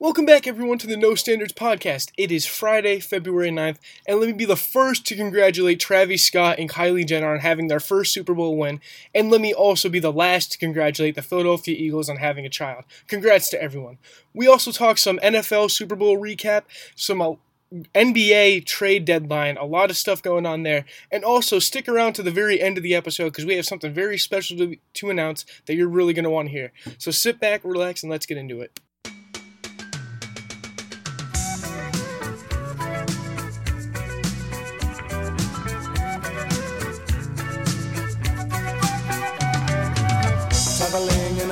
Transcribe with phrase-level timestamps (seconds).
[0.00, 2.10] Welcome back, everyone, to the No Standards Podcast.
[2.18, 3.78] It is Friday, February 9th,
[4.08, 7.68] and let me be the first to congratulate Travis Scott and Kylie Jenner on having
[7.68, 8.80] their first Super Bowl win,
[9.14, 12.50] and let me also be the last to congratulate the Philadelphia Eagles on having a
[12.50, 12.82] child.
[13.06, 13.98] Congrats to everyone.
[14.34, 16.64] We also talk some NFL Super Bowl recap,
[16.96, 17.34] some uh,
[17.94, 22.22] NBA trade deadline, a lot of stuff going on there, and also stick around to
[22.24, 25.46] the very end of the episode because we have something very special to, to announce
[25.66, 26.72] that you're really going to want to hear.
[26.98, 28.80] So sit back, relax, and let's get into it.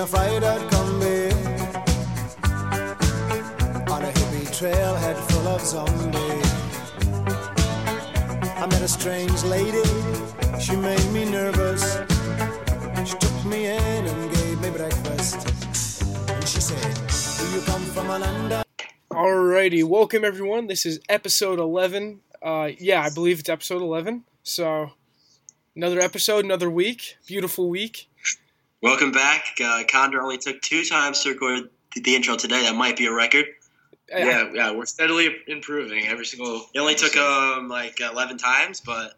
[0.07, 1.31] Fried out Kombi
[3.91, 6.53] On a hippie trailhead full of zombies
[8.57, 9.83] I met a strange lady,
[10.61, 11.99] she made me nervous
[13.05, 15.49] She took me in and gave me breakfast
[16.29, 16.93] And she said,
[17.39, 18.65] do you come from a land of
[19.11, 20.67] Alrighty, welcome everyone.
[20.67, 22.21] This is episode 11.
[22.41, 24.25] Uh, yeah, I believe it's episode 11.
[24.43, 24.93] So,
[25.77, 27.19] another episode, another week.
[27.27, 28.09] Beautiful week.
[28.83, 29.45] Welcome back.
[29.63, 32.63] Uh, Condor only took two times to record the, the intro today.
[32.63, 33.47] That might be a record.
[34.13, 36.67] Uh, yeah, yeah, we're steadily improving every single.
[36.75, 39.15] It only took um like eleven times, but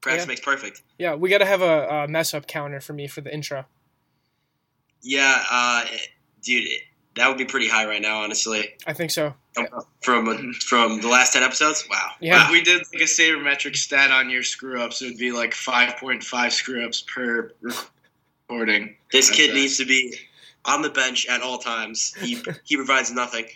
[0.00, 0.28] practice Yeah.
[0.28, 0.82] makes perfect.
[0.98, 3.66] Yeah, we got to have a, a mess up counter for me for the intro.
[5.02, 5.84] Yeah, uh,
[6.42, 6.82] dude, it,
[7.16, 8.74] that would be pretty high right now, honestly.
[8.86, 9.34] I think so.
[10.02, 12.10] From from the last ten episodes, wow.
[12.20, 12.44] Yeah.
[12.46, 15.54] If we did like a sabermetric stat on your screw ups, it would be like
[15.54, 17.52] five point five screw ups per
[18.50, 18.96] recording.
[19.12, 19.54] This That's kid it.
[19.54, 20.14] needs to be
[20.64, 22.14] on the bench at all times.
[22.20, 23.46] He he provides nothing.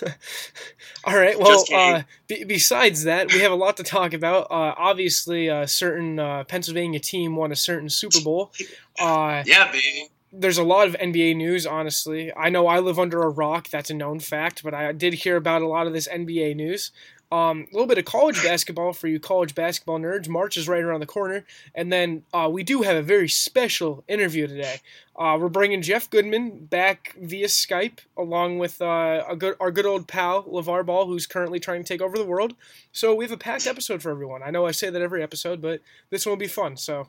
[1.04, 1.38] All right.
[1.38, 4.44] Well, uh, be besides that, we have a lot to talk about.
[4.50, 8.52] Uh, obviously, a certain uh, Pennsylvania team won a certain Super Bowl.
[9.00, 10.08] Uh, Yeah, baby.
[10.32, 12.32] there's a lot of NBA news, honestly.
[12.34, 15.36] I know I live under a rock, that's a known fact, but I did hear
[15.36, 16.90] about a lot of this NBA news.
[17.30, 20.28] Um, a little bit of college basketball for you college basketball nerds.
[20.28, 21.44] March is right around the corner.
[21.74, 24.80] And then uh, we do have a very special interview today.
[25.14, 30.08] Uh, we're bringing Jeff Goodman back via Skype, along with uh, good, our good old
[30.08, 32.54] pal, LeVar Ball, who's currently trying to take over the world.
[32.92, 34.42] So we have a packed episode for everyone.
[34.42, 36.76] I know I say that every episode, but this one will be fun.
[36.76, 37.08] So,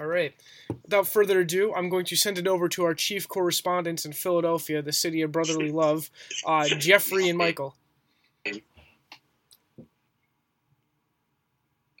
[0.00, 0.34] all right.
[0.82, 4.82] Without further ado, I'm going to send it over to our chief correspondents in Philadelphia,
[4.82, 6.10] the city of brotherly love,
[6.46, 7.76] uh, Jeffrey and Michael.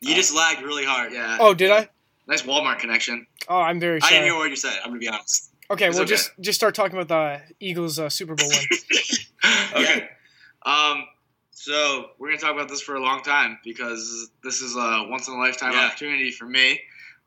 [0.02, 1.12] You just lagged really hard.
[1.12, 1.38] Yeah.
[1.40, 1.88] Oh, did I?
[2.26, 3.26] Nice Walmart connection.
[3.48, 4.74] Oh, I'm very I didn't hear what you said.
[4.84, 5.50] I'm gonna be honest.
[5.70, 6.10] Okay, It's well, okay.
[6.10, 8.78] just just start talking about the Eagles uh, Super Bowl win.
[9.76, 10.08] okay.
[10.64, 11.04] Um.
[11.50, 15.28] So we're gonna talk about this for a long time because this is a once
[15.28, 15.86] in a lifetime Yeah.
[15.86, 16.80] opportunity for me.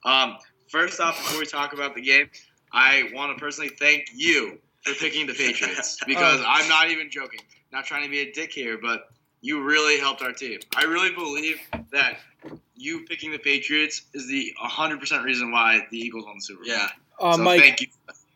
[0.03, 0.37] Um.
[0.69, 2.29] First off, before we talk about the game,
[2.71, 6.45] I want to personally thank you for picking the Patriots because Oh.
[6.47, 7.39] I'm not even joking.
[7.71, 9.07] Not trying to be a dick here, but
[9.41, 10.59] you really helped our team.
[10.75, 11.59] I really believe
[11.91, 12.18] that
[12.75, 16.73] you picking the Patriots is the 100% reason why the Eagles won the Super Bowl.
[16.73, 16.90] Yeah.
[17.19, 17.88] Uh, so Mike, thank you.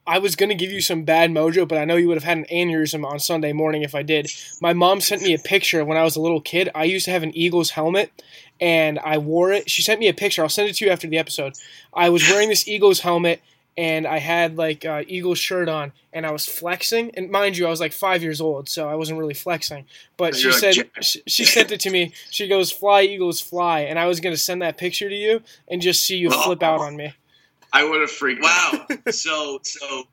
[0.10, 2.24] I was going to give you some bad mojo, but I know you would have
[2.24, 4.28] had an aneurysm on Sunday morning if I did.
[4.60, 6.68] My mom sent me a picture when I was a little kid.
[6.74, 8.12] I used to have an Eagles helmet,
[8.60, 9.70] and I wore it.
[9.70, 10.42] She sent me a picture.
[10.42, 11.54] I'll send it to you after the episode.
[11.94, 13.40] I was wearing this Eagles helmet,
[13.80, 17.12] and I had like uh, Eagles shirt on, and I was flexing.
[17.16, 19.86] And mind you, I was like five years old, so I wasn't really flexing.
[20.18, 22.12] But she said she, she sent it to me.
[22.30, 25.42] She goes, "Fly Eagles, fly," and I was going to send that picture to you
[25.70, 27.14] and just see you flip out on me.
[27.72, 28.90] I would have freaked out.
[28.90, 28.98] Wow.
[29.12, 30.04] so so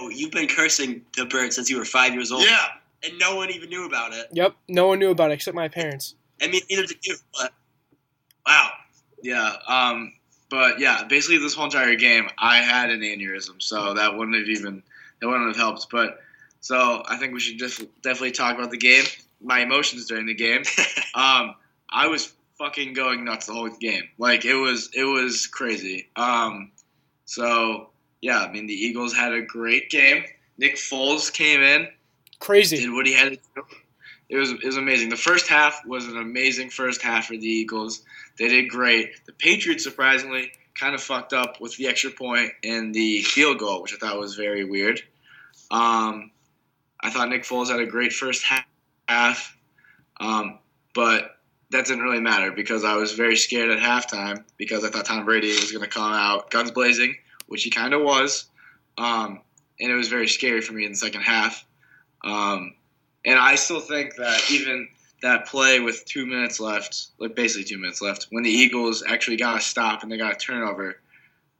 [0.00, 2.42] oh, you've been cursing the bird since you were five years old.
[2.42, 2.66] Yeah.
[3.04, 4.26] And no one even knew about it.
[4.32, 6.16] Yep, no one knew about it except my parents.
[6.40, 7.14] I mean, neither did you.
[7.38, 7.52] But
[8.44, 8.70] wow.
[9.22, 9.54] Yeah.
[9.68, 10.14] Um.
[10.52, 14.48] But yeah, basically this whole entire game, I had an aneurysm, so that wouldn't have
[14.50, 14.82] even
[15.18, 15.86] that wouldn't have helped.
[15.90, 16.18] But
[16.60, 19.04] so I think we should def- definitely talk about the game,
[19.40, 20.62] my emotions during the game.
[21.14, 21.56] Um,
[21.90, 24.04] I was fucking going nuts the whole game.
[24.16, 26.08] Like it was it was crazy.
[26.16, 26.72] Um,
[27.26, 27.90] so
[28.22, 30.24] yeah, I mean the Eagles had a great game.
[30.56, 31.88] Nick Foles came in,
[32.40, 32.78] Crazy.
[32.78, 33.62] did what he had to do.
[34.32, 35.10] It was it was amazing.
[35.10, 38.02] The first half was an amazing first half for the Eagles.
[38.38, 39.26] They did great.
[39.26, 43.82] The Patriots surprisingly kind of fucked up with the extra point and the field goal,
[43.82, 45.02] which I thought was very weird.
[45.70, 46.30] Um,
[46.98, 48.42] I thought Nick Foles had a great first
[49.06, 49.54] half,
[50.18, 50.60] um,
[50.94, 51.36] but
[51.68, 55.26] that didn't really matter because I was very scared at halftime because I thought Tom
[55.26, 57.16] Brady was going to come out guns blazing,
[57.48, 58.46] which he kind of was,
[58.96, 59.42] um,
[59.78, 61.66] and it was very scary for me in the second half.
[62.24, 62.76] Um,
[63.24, 64.88] and I still think that even
[65.22, 69.36] that play with two minutes left, like basically two minutes left, when the Eagles actually
[69.36, 71.00] got a stop and they got a turnover,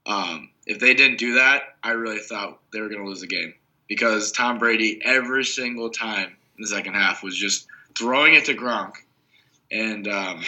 [0.05, 3.27] um, if they didn't do that, I really thought they were going to lose the
[3.27, 3.53] game.
[3.87, 6.27] because Tom Brady every single time
[6.57, 7.67] in the second half was just
[7.97, 8.93] throwing it to Gronk
[9.71, 10.41] and um,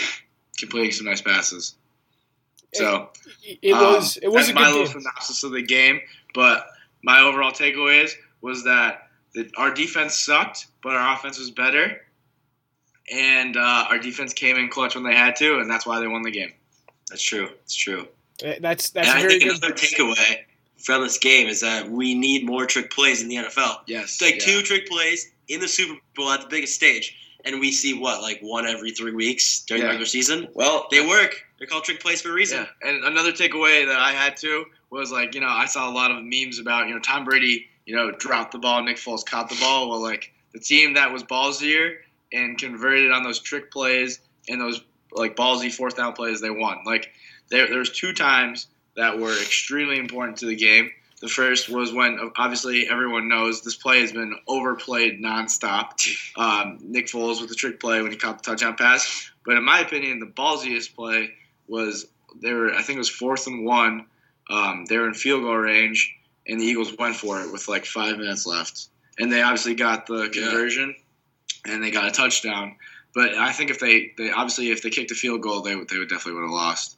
[0.59, 1.75] completing some nice passes.
[2.73, 3.09] So
[3.61, 5.01] It um, was it was a my good little game.
[5.01, 6.01] synopsis of the game.
[6.33, 6.67] But
[7.03, 9.04] my overall takeaways was that
[9.35, 12.01] the, our defense sucked, but our offense was better,
[13.11, 16.07] and uh, our defense came in clutch when they had to, and that's why they
[16.07, 16.53] won the game.
[17.09, 17.49] That's true.
[17.63, 18.07] It's true.
[18.45, 19.63] Uh, That's that's and I very think good.
[19.63, 20.39] another takeaway
[20.83, 23.77] from this game is that we need more trick plays in the NFL.
[23.87, 24.45] Yes, It's like yeah.
[24.45, 27.15] two trick plays in the Super Bowl at the biggest stage,
[27.45, 29.87] and we see what like one every three weeks during Yeah.
[29.87, 30.47] the regular season.
[30.53, 31.35] Well, They work.
[31.59, 32.67] They're called trick plays for a reason.
[32.83, 35.93] Yeah, and another takeaway that I had too was like you know I saw a
[35.93, 39.25] lot of memes about you know Tom Brady you know dropped the ball, Nick Foles
[39.25, 39.89] caught the ball.
[39.89, 41.97] Well, like the team that was ballsier
[42.31, 46.79] and converted on those trick plays and those like ballsy fourth down plays, they won.
[46.85, 47.11] Like
[47.49, 50.91] there, there was two times that were extremely important to the game.
[51.21, 55.91] The first was when obviously everyone knows this play has been overplayed nonstop.
[56.37, 59.31] Um, Nick Foles with the trick play when he caught the touchdown pass.
[59.45, 61.31] But in my opinion, the ballsiest play
[61.65, 62.05] was
[62.41, 64.07] they were I think it was fourth and one.
[64.49, 66.13] Um, they were in field goal range,
[66.47, 68.87] and the Eagles went for it with like five minutes left,
[69.19, 70.41] and they obviously got the Yeah.
[70.49, 70.95] conversion,
[71.65, 72.75] and they got a touchdown.
[73.13, 75.87] But I think if they, they obviously if they kicked a field goal, they would
[75.89, 76.97] they would definitely would have lost.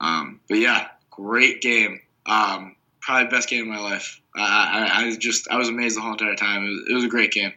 [0.00, 2.00] Um, but yeah, great game.
[2.26, 4.20] Um, probably best game of my life.
[4.34, 6.64] I, I, I just I was amazed the whole entire time.
[6.64, 7.52] It was, it was a great game.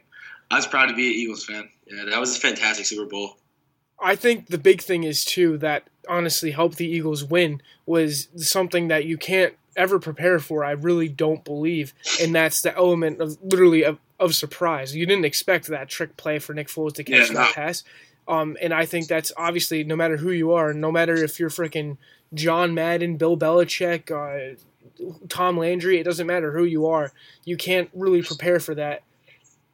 [0.50, 1.70] I was proud to be an Eagles fan.
[1.88, 3.38] Yeah, that was a fantastic Super Bowl.
[4.04, 8.88] I think the big thing is too that honestly helped the Eagles win was something
[8.88, 10.64] that you can't ever prepare for.
[10.64, 14.96] I really don't believe, and that's the element of literally of, of surprise.
[14.96, 17.84] You didn't expect that trick play for Nick Foles to catch Yeah, that pass,
[18.28, 21.50] um, and I think that's obviously no matter who you are, no matter if you're
[21.50, 21.98] freaking
[22.34, 24.56] John Madden, Bill Belichick, uh,
[25.30, 27.12] Tom Landry, it doesn't matter who you are.
[27.46, 29.04] You can't really prepare for that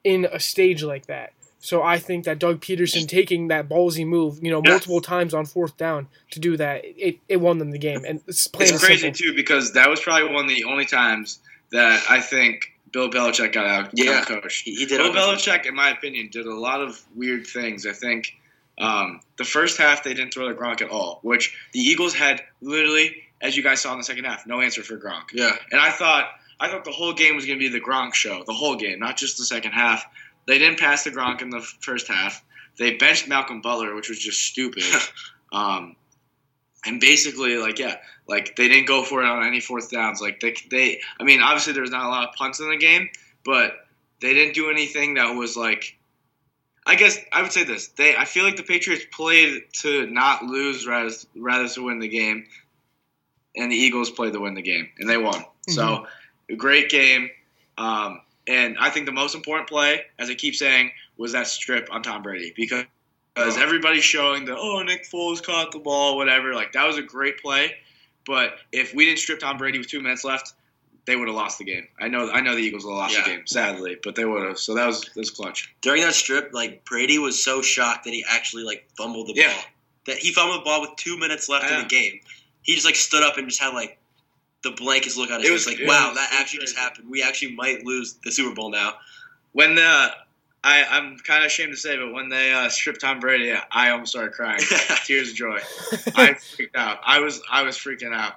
[0.03, 1.33] in a stage like that.
[1.59, 4.71] So I think that Doug Pederson taking that ballsy move, you know, Yeah.
[4.71, 8.04] multiple times on fourth down to do that, it, it won them the game.
[8.07, 9.18] And it's plain It's crazy simple.
[9.18, 11.39] too because that was probably one of the only times
[11.71, 12.62] that I think
[12.94, 14.24] Bill Belichick got out Yeah.
[14.24, 14.63] coached.
[14.65, 15.12] He, he did Bill.
[15.13, 17.86] Belichick, in my opinion, did a lot of weird things.
[17.86, 18.36] I think
[18.77, 22.44] um, the first half they didn't throw to Gronk at all, which the Eagles had
[22.62, 25.24] literally, as you guys saw in the second half, no answer for Gronk.
[25.33, 25.56] Yeah.
[25.71, 28.44] And I thought I thought the whole game was going to be the Gronk show,
[28.45, 30.06] the whole game, not just the second half.
[30.47, 32.44] They didn't pass the Gronk in the first half.
[32.77, 34.83] They benched Malcolm Butler, which was just stupid.
[35.51, 35.95] um,
[36.85, 37.97] and basically, like yeah,
[38.27, 40.21] like they didn't go for it on any fourth downs.
[40.21, 43.09] Like they, they, I mean, obviously there's not a lot of punts in the game,
[43.44, 43.88] but
[44.21, 45.95] they didn't do anything that was like.
[46.85, 50.44] I guess I would say this: they, I feel like the Patriots played to not
[50.44, 52.45] lose rather rather to win the game,
[53.57, 55.44] and the Eagles played to win the game, and they won.
[55.67, 56.07] So,
[56.49, 57.29] a great game.
[57.77, 61.89] Um, and I think the most important play, as I keep saying, was that strip
[61.91, 62.85] on Tom Brady because
[63.35, 66.53] because everybody's showing the oh Nick Foles caught the ball, whatever.
[66.53, 67.75] Like that was a great play,
[68.25, 70.53] but if we didn't strip Tom Brady with two minutes left,
[71.05, 71.88] they would have lost the game.
[71.99, 73.23] I know I know the Eagles would have lost Yeah.
[73.23, 74.57] the game, sadly, but they would have.
[74.57, 75.73] So that was that was clutch.
[75.81, 79.53] During that strip, like Brady was so shocked that he actually like fumbled the Yeah.
[79.53, 79.63] ball.
[80.07, 82.19] That he fumbled the ball with two minutes left in the game.
[82.63, 83.97] He just like stood up and just had like
[84.63, 86.42] the blankest look on his It face, was- like, it wow, was- that it was
[86.42, 87.09] actually just happened.
[87.09, 88.95] We actually might lose the Super Bowl now.
[89.54, 90.12] When the
[90.63, 93.92] I, I'm kind of ashamed to say, but when they uh, stripped Tom Brady, I
[93.92, 94.59] almost started crying,
[95.06, 95.59] tears of joy.
[96.16, 96.99] I freaked out.
[97.06, 98.33] I was I was freaking out.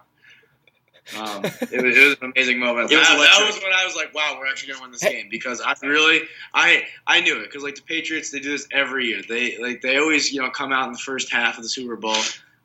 [1.19, 2.93] Um, it, was, it was an amazing moment.
[2.93, 5.03] It was that, that was when I was like, "Wow, we're actually gonna win this
[5.03, 6.21] game." Because I really,
[6.55, 9.23] I I knew it because like the Patriots, they do this every year.
[9.29, 11.97] They like they always you know come out in the first half of the Super
[11.97, 12.17] Bowl,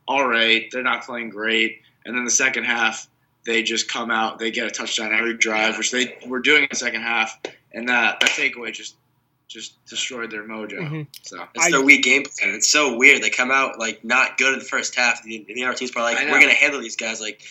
[0.08, 3.08] all right, they're not playing great, and then the second half
[3.46, 6.68] they just come out, they get a touchdown every drive, which they were doing in
[6.70, 7.40] the second half,
[7.74, 8.96] and that that takeaway just
[9.48, 10.80] just destroyed their mojo.
[10.80, 11.08] Mhm.
[11.22, 12.56] So It's I- their weak game plan.
[12.56, 13.22] It's so weird.
[13.22, 15.22] They come out like not good in the first half.
[15.24, 17.22] The, the other team's probably like, we're gonna handle these guys.
[17.22, 17.42] Like,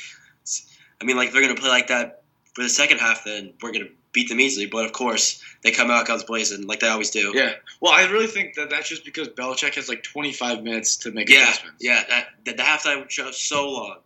[1.00, 2.22] I mean, like if they're gonna play like that
[2.54, 4.66] for the second half, then we're gonna beat them easily.
[4.66, 7.32] But of course, they come out guns blazing like they always do.
[7.34, 11.12] yeah, well, I really think that that's just because Belichick has like 25 minutes to
[11.12, 11.76] make yeah, adjustments.
[11.80, 12.02] yeah.
[12.08, 13.98] That, that the halftime show so long.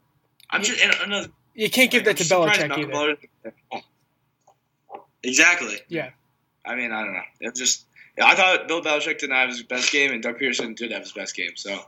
[0.50, 1.28] I'm just and another.
[1.59, 3.83] You can't give that to I'm surprised Belichick either.
[5.23, 5.77] Exactly.
[5.88, 6.11] Yeah.
[6.65, 7.23] I mean, I don't know.
[7.41, 7.87] It just
[8.23, 11.03] I thought Bill Belichick did not have his best game, and Doug Pederson did have
[11.03, 11.53] his best game.
[11.57, 11.79] So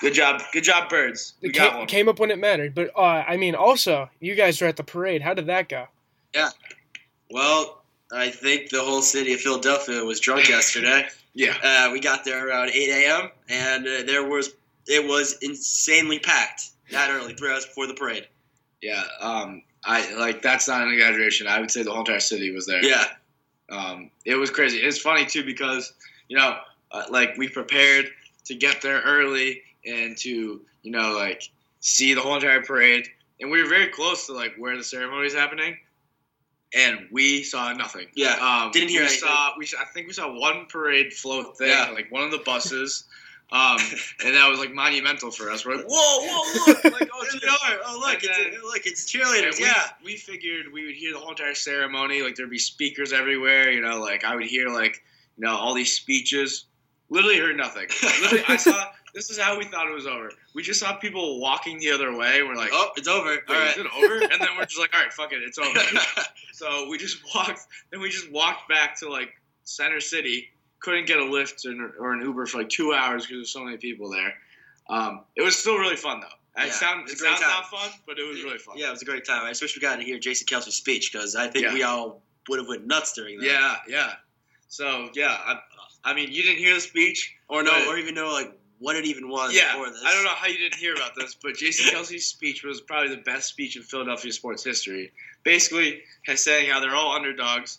[0.00, 1.34] good job, good job, birds.
[1.42, 1.86] We It got came, one.
[1.86, 2.74] came up when it mattered.
[2.74, 5.22] But uh, I mean, also, you guys were at the parade.
[5.22, 5.86] How did that go?
[6.34, 6.50] Yeah.
[7.30, 11.08] Well, I think the whole city of Philadelphia was drunk yesterday.
[11.32, 12.74] Yeah, Uh, we got there around 8
[13.04, 13.30] a.m.
[13.48, 14.50] and uh, there was
[14.88, 18.28] it was insanely packed that early, three hours before the parade.
[18.82, 19.02] yeah.
[19.20, 21.46] Um, I like that's not an exaggeration.
[21.46, 22.84] I would say the whole entire city was there.
[22.84, 23.04] Yeah.
[23.70, 24.78] Um, it was crazy.
[24.78, 25.92] It's funny too because
[26.28, 26.58] you know,
[26.92, 28.06] uh, like we prepared
[28.44, 31.48] to get there early and to you know like
[31.80, 33.08] see the whole entire parade,
[33.40, 35.76] and we were very close to like where the ceremony is happening,
[36.74, 38.06] and we saw nothing.
[38.14, 38.36] Yeah.
[38.40, 39.28] Um, Didn't hear we anything.
[39.28, 39.52] saw.
[39.58, 41.90] We I think we saw one parade float thing, Yeah.
[41.94, 43.04] like one of the buses.
[43.52, 43.78] Um,
[44.24, 45.66] and that was like monumental for us.
[45.66, 46.84] We're like, whoa, whoa, look!
[47.00, 47.78] Like, oh, There they are.
[47.86, 49.58] Oh look, And it's then- look, it's cheerleaders.
[49.58, 49.86] we, Yeah.
[50.04, 52.22] we figured we would hear the whole entire ceremony.
[52.22, 53.70] Like there'd be speakers everywhere.
[53.70, 55.02] You know, like I would hear like
[55.36, 56.66] you know all these speeches.
[57.08, 57.88] Literally heard nothing.
[58.20, 58.84] Literally, I saw.
[59.12, 60.30] This is how we thought it was over.
[60.54, 62.44] We just saw people walking the other way.
[62.44, 63.30] We're like, Oh, it's over.
[63.30, 63.70] Wait, All right.
[63.72, 64.14] is it over?
[64.22, 65.80] And then we're just like, all right, fuck it, it's over.
[66.52, 67.58] so we just walked.
[67.90, 69.30] Then we just walked back to like
[69.64, 70.50] Center City.
[70.80, 73.62] Couldn't get a lift or, or an Uber for like two hours because there's so
[73.64, 74.34] many people there.
[74.88, 76.26] Um, it was still really fun though.
[76.56, 77.48] Yeah, It, sound, it's it sounds time.
[77.50, 78.76] not fun, but it was really fun.
[78.76, 79.44] Yeah, it was a great time.
[79.44, 81.74] I just wish we got to hear Jason Kelce's speech because I think Yeah.
[81.74, 83.46] we all would have went nuts during that.
[83.46, 84.12] Yeah, yeah.
[84.68, 85.60] So yeah, I,
[86.04, 89.04] I mean, you didn't hear the speech, Or no, or even know like what it
[89.04, 89.72] even was yeah.
[89.72, 90.00] before this.
[90.04, 93.14] I don't know how you didn't hear about this, but Jason Kelce's speech was probably
[93.14, 95.12] the best speech in Philadelphia sports history.
[95.44, 96.02] Basically,
[96.34, 97.78] saying how they're all underdogs.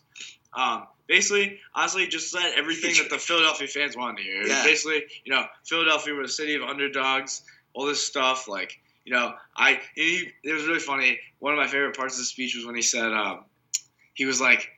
[0.53, 4.43] Um, basically, honestly, just said everything that the Philadelphia fans wanted to hear.
[4.43, 4.63] Yeah.
[4.63, 7.41] Basically, you know, Philadelphia was a city of underdogs.
[7.73, 11.19] All this stuff, like you know, I he, it was really funny.
[11.39, 13.43] One of my favorite parts of the speech was when he said, um,
[14.13, 14.69] he was like,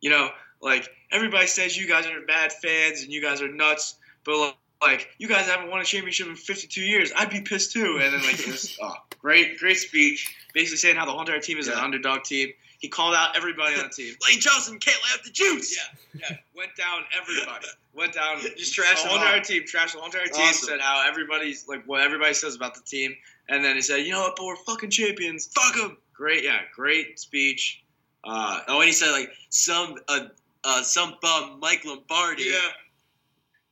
[0.00, 0.30] you know,
[0.62, 4.56] like everybody says you guys are bad fans and you guys are nuts, but like,
[4.80, 7.10] like you guys haven't won a championship in 52 years.
[7.16, 7.98] I'd be pissed too.
[8.00, 11.58] And then like this, oh, great, great speech, basically saying how the whole entire team
[11.58, 12.50] is an underdog team.
[12.80, 14.14] He called out everybody on the team.
[14.28, 15.76] Lane Johnson can't lay out the juice.
[15.76, 16.36] Yeah, yeah.
[16.56, 17.66] Went down everybody.
[17.94, 18.40] Went down.
[18.56, 19.62] Just trash the whole entire team.
[19.64, 20.42] Trashed the whole entire team.
[20.48, 20.68] Awesome.
[20.70, 23.14] Said how everybody's like what everybody says about the team.
[23.48, 25.46] And then he said, you know what, but we're fucking champions.
[25.54, 25.98] Fuck them.
[26.14, 27.82] Great, yeah, great speech.
[28.24, 30.26] Uh, Oh, and he said like some uh,
[30.64, 32.44] uh some bum Mike Lombardi.
[32.44, 32.58] Yeah.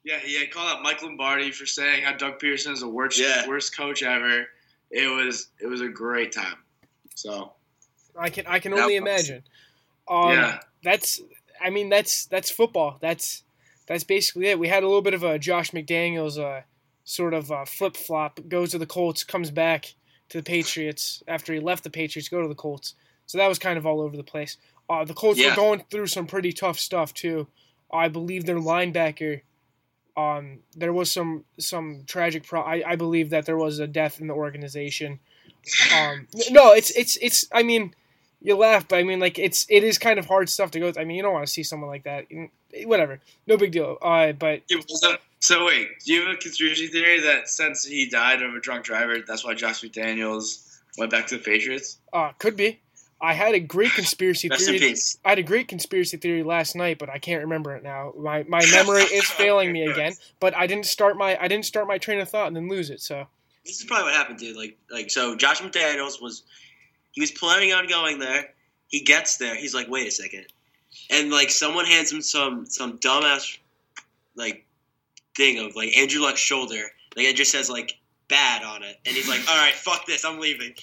[0.05, 3.19] Yeah, he had called out Mike Lombardi for saying how Doug Pearson is the worst
[3.19, 3.47] Yeah.
[3.49, 4.47] worst coach ever.
[4.91, 6.57] It was it was a great time.
[7.15, 7.53] So
[8.19, 9.43] I can I can only imagine.
[10.09, 11.21] Um, yeah, That's
[11.61, 12.99] I mean that's that's football.
[13.01, 13.43] That's
[13.87, 14.59] that's basically it.
[14.59, 16.63] We had a little bit of a Josh McDaniels uh,
[17.05, 18.41] sort of uh, flip flop.
[18.49, 19.95] Goes to the Colts, comes back
[20.31, 22.29] to the Patriots after he left the Patriots.
[22.29, 22.95] Go to the Colts.
[23.27, 24.57] So that was kind of all over the place.
[24.91, 25.51] Uh, the Colts Yeah.
[25.51, 27.47] were going through some pretty tough stuff too.
[27.93, 29.43] I believe their linebacker.
[30.17, 32.45] Um, there was some some tragic.
[32.45, 35.21] Pro- I, I believe that there was a death in the organization.
[35.95, 37.47] Um, no, it's it's it's.
[37.53, 37.95] I mean,
[38.41, 40.93] you laugh, but I mean, like it's it is kind of hard stuff to go.
[40.93, 41.03] Through.
[41.03, 42.29] I mean, you don't want to see someone like that.
[42.31, 42.51] Mm,
[42.85, 43.97] Whatever, no big deal.
[44.03, 48.43] Uh, but So, so wait, do you have a conspiracy theory that since he died
[48.43, 51.99] of a drunk driver, that's why Josh McDaniels went back to the Patriots?
[52.13, 52.81] uh, could be.
[53.21, 54.91] I had a great conspiracy Rest in theory.
[54.91, 55.19] peace.
[55.25, 58.13] I had a great conspiracy theory last night, but I can't remember it now.
[58.19, 60.13] My my memory is failing me again.
[60.39, 62.91] But I didn't start my I didn't start my train of thought and then lose
[62.91, 63.01] it.
[63.01, 63.27] So
[63.65, 64.57] This is probably what happened, dude.
[64.57, 66.43] Like like so Josh McDaniels was
[67.19, 68.55] he was planning on going there.
[68.87, 69.57] He gets there.
[69.57, 70.47] He's like, wait a second.
[71.11, 73.59] And like someone hands him some some dumbass
[74.37, 74.65] like
[75.37, 76.81] thing of like Andrew Luck's shoulder.
[77.17, 77.99] Like it just says like
[78.29, 79.01] bad on it.
[79.05, 80.75] And he's like, All right, fuck this, I'm leaving.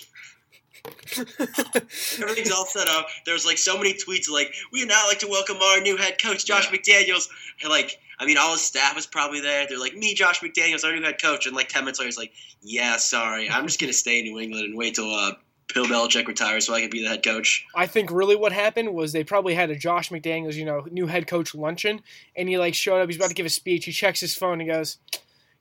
[2.20, 3.08] Everything's all set up.
[3.26, 6.22] There's like so many tweets like, we would now like to welcome our new head
[6.22, 7.30] coach, Josh McDaniels.
[7.62, 9.66] And like, I mean, all his staff is probably there.
[9.70, 11.48] They're like, me, Josh McDaniels, our new head coach.
[11.48, 13.50] And like 10 minutes later, he's like, yeah, sorry.
[13.50, 15.32] I'm just going to stay in New England and wait till uh,
[15.74, 17.66] Bill Belichick retires so I could be the head coach.
[17.76, 21.08] I think really what happened was they probably had a Josh McDaniels, you know, new
[21.08, 22.02] head coach luncheon,
[22.36, 23.10] and he like showed up.
[23.10, 23.86] He's about to give a speech.
[23.86, 24.98] He checks his phone and goes,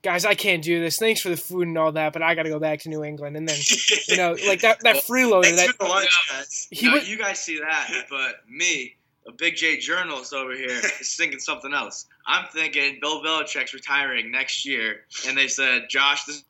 [0.02, 0.98] "Guys, I can't do this.
[0.98, 3.02] Thanks for the food and all that, but I got to go back to New
[3.02, 3.58] England." And then
[4.08, 6.68] you know, like that that freeloader that for the lunch, guys.
[6.70, 7.08] he no, would.
[7.08, 8.96] you guys see that, but me,
[9.26, 10.68] a big J journalist over here,
[11.00, 12.06] is thinking something else.
[12.26, 16.44] I'm thinking Bill Belichick's retiring next year, and they said, Josh, this,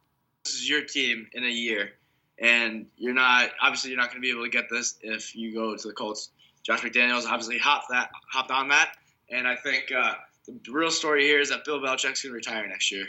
[0.45, 1.93] this is your team in a year,
[2.39, 5.55] and you're not obviously you're not going to be able to get this if you
[5.55, 6.31] go to the Colts.
[6.63, 8.97] Josh McDaniels obviously hopped that hopped on that,
[9.31, 10.15] and I think uh,
[10.47, 13.07] the real story here is that Bill Belichick's going to retire next year.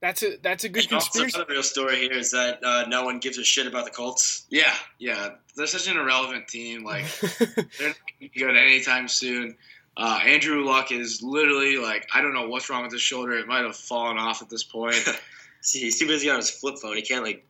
[0.00, 1.38] That's a that's a good Also, conspiracy.
[1.38, 4.44] the real story here is that uh, no one gives a shit about the Colts.
[4.50, 6.84] Yeah, yeah, they're such an irrelevant team.
[6.84, 9.56] Like they're not going to be good anytime soon.
[9.96, 13.32] Uh, Andrew Luck is literally like I don't know what's wrong with his shoulder.
[13.32, 14.96] It might have fallen off at this point.
[15.62, 16.96] See, he's too busy on his flip phone.
[16.96, 17.46] He can't like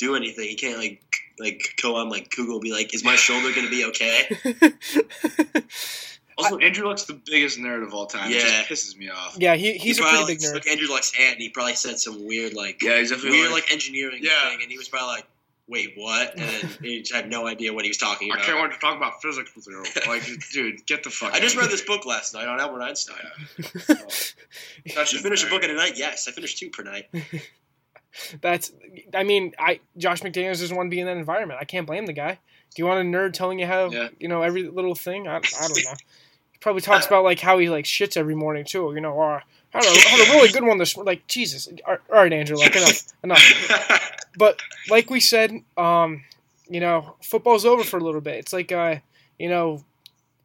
[0.00, 0.48] do anything.
[0.48, 1.02] He can't like
[1.38, 4.28] like go on like Google and be like, is my shoulder gonna be okay?
[6.38, 8.30] Also, Andrew Luck's the biggest nerd of all time.
[8.30, 8.62] It Yeah.
[8.64, 9.36] just pisses me off.
[9.38, 10.54] yeah, he, he's he a probably, pretty big like, nerd.
[10.64, 11.32] took Andrew Luck's hand.
[11.34, 14.48] and He probably said some weird like Yeah, he's definitely weird like, like engineering Yeah.
[14.48, 15.26] thing, and he was probably like,
[15.68, 16.38] wait, what?
[16.38, 18.40] And he just had no idea what he was talking about.
[18.40, 18.52] I about.
[18.58, 19.84] can't wait to talk about physics with you.
[20.08, 21.34] Like, dude, get the fuck.
[21.34, 23.16] I just read this book last night on Albert Einstein.
[23.58, 24.34] That's
[24.86, 25.98] Did you just finish a book in a night?
[25.98, 27.04] Yes, I finished two per night.
[28.40, 28.72] That's,
[29.14, 31.58] I mean, I Josh McDaniels doesn't want to be in that environment.
[31.60, 32.38] I can't blame the guy.
[32.74, 34.08] Do you want a nerd telling you how, Yeah.
[34.18, 35.28] you know, every little thing?
[35.28, 35.94] I, I don't know.
[36.52, 38.92] He probably talks about like how he like shits every morning too.
[38.94, 39.42] You know, or
[39.74, 41.68] I had a, had a really good one this like Jesus.
[41.86, 44.10] All right, Andrew, like enough, enough.
[44.36, 46.24] But like we said, um,
[46.68, 48.36] you know, football's over for a little bit.
[48.36, 48.96] It's like, uh,
[49.38, 49.84] you know,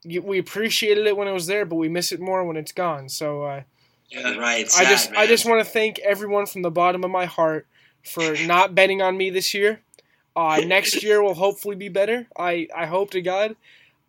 [0.05, 3.10] we appreciated it when it was there, but we miss it more when it's gone.
[3.10, 3.43] So.
[3.43, 3.62] uh
[4.10, 4.38] Yeah.
[4.38, 4.62] right.
[4.62, 7.26] it's I sad, just I just want to thank everyone from the bottom of my
[7.26, 7.68] heart
[8.04, 9.82] for not betting on me this year.
[10.36, 12.28] Uh, next year will hopefully be better.
[12.38, 13.56] I, I hope to God.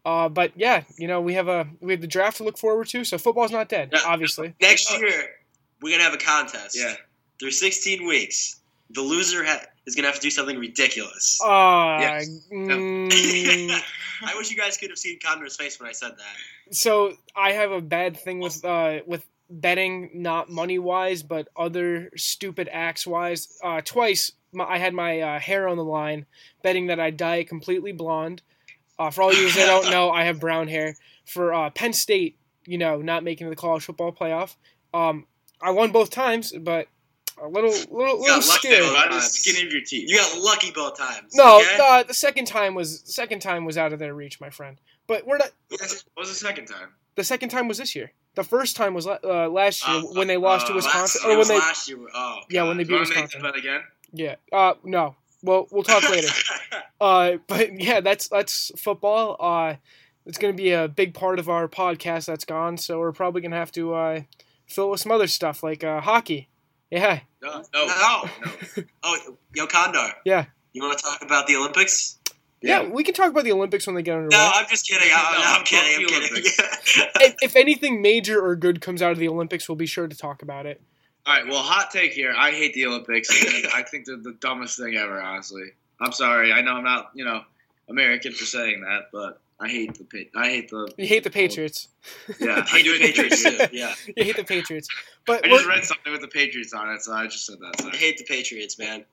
[0.05, 2.89] Uh, but yeah, you know we have a we have the draft to look forward
[2.89, 3.05] to.
[3.05, 4.01] So football's not dead, Yeah.
[4.07, 4.55] obviously.
[4.61, 5.31] next year
[5.83, 6.77] we're gonna have a contest.
[6.79, 6.95] Yeah.
[7.39, 8.61] Through 16 weeks,
[8.91, 11.39] the loser ha- is gonna have to do something ridiculous.
[11.43, 12.29] Uh, Yes.
[12.53, 13.71] mm,
[14.25, 16.75] I wish you guys could have seen Connor's face when I said that.
[16.75, 22.11] so I have a bad thing with uh with betting, not money wise, but other
[22.17, 23.59] stupid acts wise.
[23.63, 26.27] Uh, twice my, I had my uh, hair on the line,
[26.63, 28.43] betting that I'd dye it completely blonde.
[28.99, 30.97] Uh, for all you that don't know, I have brown hair.
[31.27, 34.57] For uh, Penn State, you know, not making the college football playoff.
[34.95, 35.27] Um,
[35.61, 36.89] I won both times, but
[37.41, 38.95] a little, little, little scared.
[38.95, 40.09] By the skin of your teeth.
[40.09, 41.35] You got lucky both times.
[41.35, 41.77] No, okay?
[41.79, 44.79] no, the second time was second time was out of their reach, my friend.
[45.07, 45.51] But we're not.
[45.69, 45.81] What
[46.17, 46.89] was the second time?
[47.17, 48.13] The second time was this year.
[48.35, 51.35] The first time was uh, last year Uh, when they lost to uh, Wisconsin, Last,
[51.35, 51.99] or when they last year.
[52.15, 53.45] Oh, yeah when they beat Wisconsin.
[53.45, 53.81] again?
[54.13, 54.35] Yeah.
[54.53, 55.17] Uh, no.
[55.43, 56.29] Well, we'll talk later.
[57.01, 59.37] Uh, but yeah, that's that's football.
[59.41, 59.77] Uh,
[60.27, 62.77] it's going to be a big part of our podcast that's gone.
[62.77, 64.21] So we're probably going to have to uh,
[64.67, 66.49] fill it with some other stuff like uh, hockey.
[66.91, 67.21] Yeah.
[67.43, 67.65] No.
[67.73, 67.87] No.
[67.87, 68.25] No.
[69.03, 70.13] Oh, yo, Condor.
[70.25, 70.47] Yeah.
[70.73, 72.19] You want to talk about the Olympics?
[72.67, 74.37] Yeah, We can talk about the Olympics when they get underway.
[74.37, 75.09] No, I'm just kidding.
[75.13, 76.07] I, No, no, I'm fuck kidding.
[76.07, 77.11] I'm the kidding.
[77.21, 80.17] if, if anything major or good comes out of the Olympics, we'll be sure to
[80.17, 80.81] talk about it.
[81.27, 81.47] All right.
[81.47, 82.35] Well, hot take here.
[82.37, 83.29] I hate the Olympics.
[83.75, 85.21] I think they're the dumbest thing ever.
[85.21, 85.65] Honestly,
[86.01, 86.53] I'm sorry.
[86.53, 87.43] I know I'm not, you know,
[87.89, 90.93] American for saying that, but I hate the pa- I hate the.
[90.99, 91.89] You hate the Patriots.
[92.39, 93.59] Yeah, I do hate the Patriots too.
[93.73, 94.89] Yeah, You hate the Patriots.
[95.27, 97.85] But I just read something with the Patriots on it, so I just said that.
[97.93, 99.05] I hate the Patriots, man.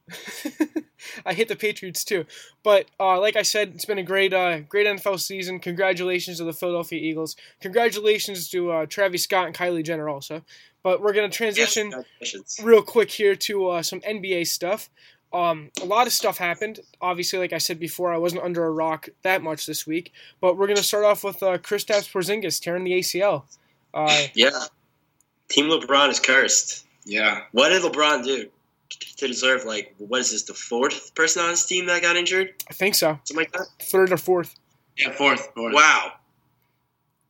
[1.25, 2.25] I hate the Patriots too.
[2.61, 5.59] But uh, like I said, it's been a great, uh, great NFL season.
[5.59, 7.35] Congratulations to the Philadelphia Eagles.
[7.61, 10.43] Congratulations to uh, Travis Scott and Kylie Jenner also.
[10.83, 14.89] But we're gonna transition Yes, real quick here to uh, some NBA stuff.
[15.33, 16.79] Um, a lot of stuff happened.
[17.01, 20.13] Obviously, like I said before, I wasn't under a rock that much this week.
[20.39, 23.43] But we're gonna start off with uh, Kristaps Porzingis tearing the ACL.
[23.93, 24.51] Uh, Yeah,
[25.49, 26.85] Team LeBron is cursed.
[27.05, 27.41] Yeah.
[27.51, 28.47] What did LeBron do
[29.17, 32.53] to deserve like what is this the fourth person on his team that got injured?
[32.69, 33.67] I think so, Something like that.
[33.81, 34.55] third or fourth.
[34.97, 35.11] Yeah.
[35.13, 35.49] Fourth.
[35.55, 35.73] Fourth.
[35.73, 36.11] Wow.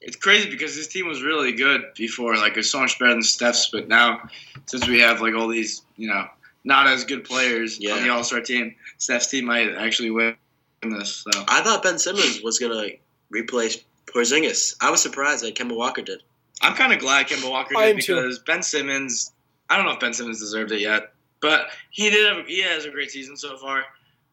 [0.02, 2.36] It's crazy because this team was really good before.
[2.36, 4.22] Like, it's so much better than Steph's, but now
[4.66, 6.28] since we have like all these, you know,
[6.63, 7.93] not as good players Yeah.
[7.93, 10.36] on the All Star team, Steph's team might actually win
[10.84, 11.23] this.
[11.32, 12.88] So I thought Ben Simmons was gonna
[13.30, 14.76] replace Porzingis.
[14.82, 16.21] I was surprised that Kemba Walker did.
[16.62, 18.15] I'm kind of glad Kemba Walker did am too.
[18.15, 19.32] because Ben Simmons.
[19.69, 22.32] I don't know if Ben Simmons deserved it yet, but he did.
[22.36, 23.84] Have, he has a great season so far.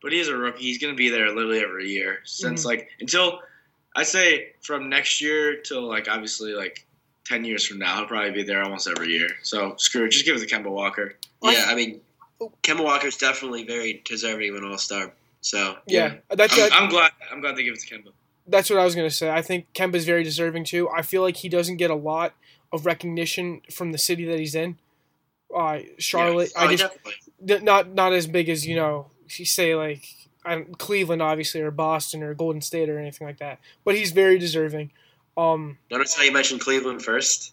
[0.02, 0.62] But he's a rookie.
[0.62, 2.66] He's going to be there literally every year since Mhm.
[2.66, 3.40] like until
[3.94, 6.86] I say from next year till like obviously like
[7.26, 9.28] ten years from now, he'll probably be there almost every year.
[9.42, 10.10] So screw it.
[10.10, 11.16] Just give it to Kemba Walker.
[11.42, 12.00] Yeah, I mean,
[12.62, 15.12] Kemba Walker's definitely very deserving of an All Star.
[15.42, 17.12] So Yeah, that's I'm, that- I'm glad.
[17.32, 18.12] I'm glad they give it to Kemba.
[18.46, 19.30] that's what I was gonna say.
[19.30, 20.88] I think Kemba's very deserving too.
[20.90, 22.34] I feel like he doesn't get a lot
[22.72, 24.78] of recognition from the city that he's in.
[25.54, 26.84] Uh, Charlotte, Oh, I just
[27.40, 27.64] definitely.
[27.64, 29.06] not not as big as you know.
[29.36, 30.04] You say like
[30.44, 33.58] I don't, Cleveland, obviously, or Boston, or Golden State, or anything like that.
[33.84, 34.90] But he's very deserving.
[35.36, 37.52] Um, Notice how you mentioned Cleveland first.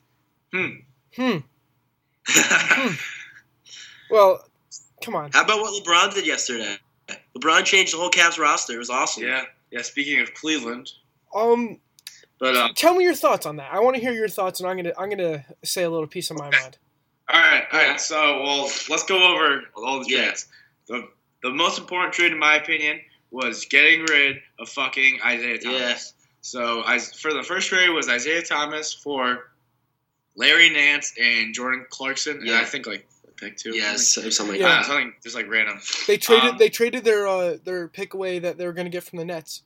[0.54, 0.70] hmm.
[1.16, 1.38] Hmm.
[4.10, 4.46] Well,
[5.08, 5.32] come on.
[5.32, 6.76] How about what LeBron did yesterday?
[7.38, 8.74] LeBron changed the whole Cavs roster.
[8.74, 9.24] It was awesome.
[9.24, 9.44] Yeah.
[9.72, 9.82] Yeah.
[9.82, 10.92] Speaking of Cleveland,
[11.34, 11.80] Um,
[12.40, 13.72] but um, tell me your thoughts on that.
[13.72, 16.30] I want to hear your thoughts, and I'm gonna I'm gonna say a little piece
[16.30, 16.78] of my mind.
[17.30, 18.00] All right, all right.
[18.00, 20.24] So, well, let's go over all the Yeah.
[20.28, 20.46] trades.
[20.88, 21.10] The
[21.44, 25.80] the most important trade, in my opinion, was getting rid of fucking Isaiah Thomas.
[25.80, 25.98] Yeah.
[26.42, 29.52] So, I for the first trade was Isaiah Thomas for
[30.36, 32.60] Larry Nance and Jordan Clarkson, and Yeah.
[32.62, 33.72] I think like a pick two.
[33.72, 34.28] or Yes, something.
[34.28, 34.68] or something like Yeah.
[34.68, 34.86] Ah, that.
[34.86, 35.80] something just like random.
[36.08, 39.04] They traded Um, they traded their uh their pick away that they were gonna get
[39.04, 39.64] from the Nets.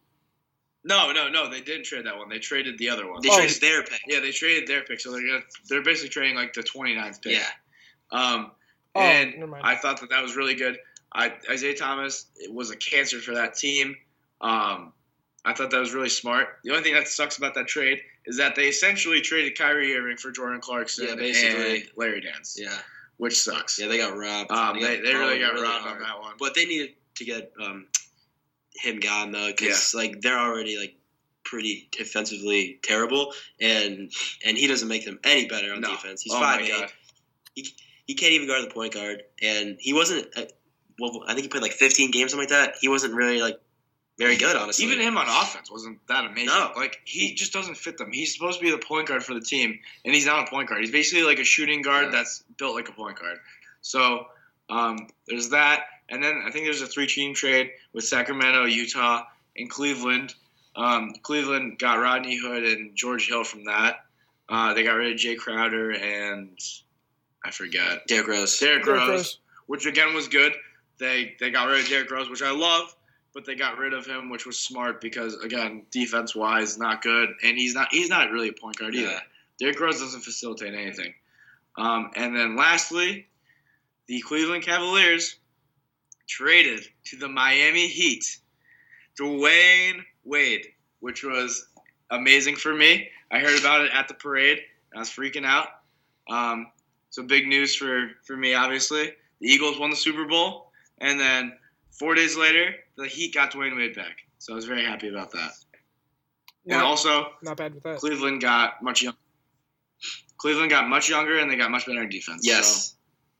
[0.84, 1.48] No, no, no.
[1.50, 2.28] They didn't trade that one.
[2.30, 3.22] They traded the other one.
[3.22, 3.38] They Oh.
[3.38, 4.02] traded their pick.
[4.08, 7.34] Yeah, they traded their pick, so they're gonna they're basically trading like the 29th pick.
[7.34, 7.48] Yeah.
[8.12, 8.52] Um,
[8.94, 9.36] Oh, and.
[9.64, 10.78] I thought that that was really good.
[11.14, 13.96] I, Isaiah Thomas was a cancer for that team.
[14.42, 14.92] Um,
[15.46, 16.60] I thought that was really smart.
[16.66, 20.18] The only thing that sucks about that trade is that they essentially traded Kyrie Irving
[20.18, 21.76] for Jordan Clarkson Yeah, basically.
[21.82, 22.78] and Larry Nance, Yeah,
[23.22, 23.78] which sucks.
[23.80, 24.52] yeah, they got robbed.
[24.52, 25.98] um, they, they really got robbed robbed hard.
[25.98, 26.34] on that one.
[26.40, 27.86] But they needed to get um,
[28.74, 30.96] him gone though, because like they're already like
[31.44, 34.12] pretty defensively terrible, and
[34.44, 35.92] and he doesn't make them any better on No.
[35.92, 36.24] defense.
[36.24, 36.70] He's oh five eight.
[36.72, 36.90] god.
[38.08, 40.28] He can't even guard the point guard, and he wasn't.
[40.36, 40.46] Uh,
[41.00, 42.76] well, I think he played like 15 games, something like that.
[42.82, 43.60] He wasn't really like
[44.22, 44.86] very good, honestly.
[44.86, 46.48] Even him on offense wasn't that amazing.
[46.48, 46.72] No.
[46.76, 48.12] Like he just doesn't fit them.
[48.12, 50.70] He's supposed to be the point guard for the team, and he's not a point
[50.70, 50.82] guard.
[50.82, 52.12] He's basically like a shooting guard Yeah.
[52.12, 53.38] that's built like a point guard.
[53.82, 54.28] So
[54.70, 59.24] um, there's that, and then I think there's a three-team trade with Sacramento, Utah,
[59.58, 60.34] and Cleveland.
[60.76, 64.06] Um, Cleveland got Rodney Hood and George Hill from that.
[64.48, 66.58] Uh, they got rid of Jae Crowder and
[67.44, 68.60] I forget Derrick Rose.
[68.60, 69.40] Derrick Derrick Rose, Rose.
[69.68, 70.54] which again was good.
[71.00, 72.94] They they got rid of Derrick Rose, which I love,
[73.34, 77.30] but they got rid of him, which was smart because again, defense wise, not good,
[77.44, 79.12] and he's not he's not really a point guard either.
[79.12, 79.20] Yeah.
[79.60, 81.14] Derrick Rose doesn't facilitate anything.
[81.78, 83.28] Um, and then lastly,
[84.08, 85.38] the Cleveland Cavaliers
[86.28, 88.40] traded to the Miami Heat
[89.20, 90.68] Dwyane Wade,
[91.00, 91.68] which was
[92.10, 93.10] amazing for me.
[93.32, 94.60] I heard about it at the parade.
[94.96, 95.68] I was freaking out.
[96.30, 96.68] Um,
[97.10, 99.14] so big news for, for me, obviously.
[99.40, 101.54] The Eagles won the Super Bowl, and then
[101.92, 104.18] four days later, the Heat got Dwyane Wade back.
[104.40, 105.52] So I was very happy about that.
[106.68, 107.98] And also, not bad with that.
[108.00, 109.18] Cleveland got much younger.
[110.38, 112.42] Cleveland got much younger, and they got much better in defense.
[112.46, 112.96] Yes,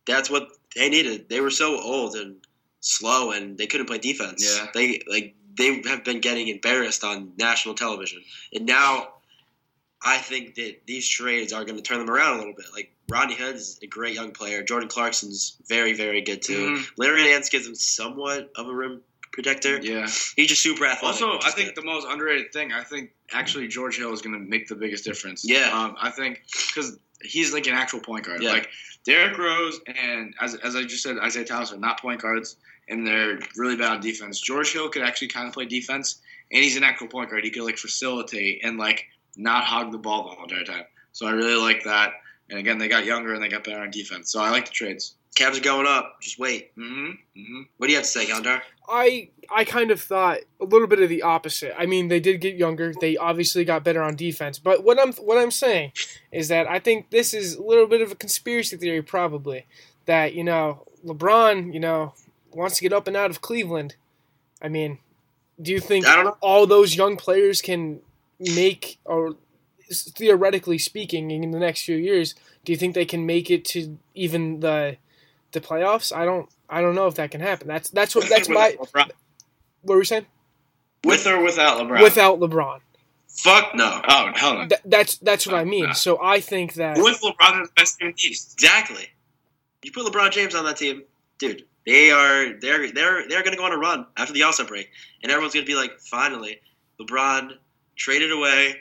[0.06, 1.30] that's what they needed.
[1.30, 2.38] They were so old and
[2.80, 4.44] slow, and they couldn't play defense.
[4.44, 4.68] Yeah.
[4.74, 8.22] they like they have been getting embarrassed on national television,
[8.54, 9.10] and now
[10.04, 12.66] I think that these trades are going to turn them around a little bit.
[12.74, 14.64] Like Rodney Hood is a great young player.
[14.64, 16.78] Jordan Clarkson's very, very good too.
[16.78, 16.92] Mhm.
[16.98, 19.80] Larry Nance gives him somewhat of a rim protector.
[19.82, 20.08] Yeah.
[20.36, 21.22] He's just super athletic.
[21.22, 21.84] Also, I think good.
[21.84, 25.04] the most underrated thing, I think actually George Hill is going to make the biggest
[25.04, 25.44] difference.
[25.46, 25.70] Yeah.
[25.72, 28.42] Um, I think because he's like an actual point guard.
[28.42, 28.52] Yeah.
[28.52, 28.70] Like
[29.06, 32.58] Derrick Rose and as, as I just said, Isaiah Thomas are not point guards,
[32.90, 34.40] and they're really bad on defense.
[34.40, 37.44] George Hill could actually kind of play defense, and he's an actual point guard.
[37.44, 39.06] He could like facilitate and like
[39.36, 40.86] not hog the ball the whole entire time.
[41.12, 42.14] So I really like that.
[42.50, 44.32] And again, they got younger and they got better on defense.
[44.32, 45.16] So I like the trades.
[45.36, 46.18] Cavs are going up.
[46.22, 46.76] Just wait.
[46.76, 47.40] Mm-hmm.
[47.40, 47.62] Mm-hmm.
[47.78, 48.62] What do you have to say, Gondar?
[48.90, 51.74] I I kind of thought a little bit of the opposite.
[51.78, 52.94] I mean, they did get younger.
[53.00, 54.60] They obviously got better on defense.
[54.60, 55.94] But what I'm what I'm saying
[56.34, 59.66] is that I think this is a little bit of a conspiracy theory, probably
[60.06, 62.14] that you know LeBron, you know,
[62.52, 63.96] wants to get up and out of Cleveland.
[64.62, 65.00] I mean,
[65.62, 66.38] do you think I don't know.
[66.42, 68.02] all those young players can
[68.56, 69.36] make or
[69.92, 73.98] theoretically speaking in the next few years do you think they can make it to
[74.16, 74.96] even the
[75.52, 78.48] the playoffs i don't i don't know if that can happen that's that's what that's
[78.48, 79.14] my what
[79.84, 80.26] were we saying
[81.04, 82.02] With or without LeBron?
[82.02, 82.80] without lebron
[83.34, 84.02] Fuck no.
[84.08, 84.68] Oh hell no.
[84.68, 88.10] Th- that's that's what i mean so i think that With LeBron, the best team
[88.10, 88.54] in the East.
[88.54, 89.08] Exactly.
[89.84, 91.04] You put LeBron James on that team,
[91.40, 91.64] dude.
[91.86, 94.90] They are they're they're they're gonna go on a run after the All Star break,
[95.24, 96.60] and everyone's gonna be like, finally,
[97.00, 97.54] LeBron
[98.02, 98.76] traded away,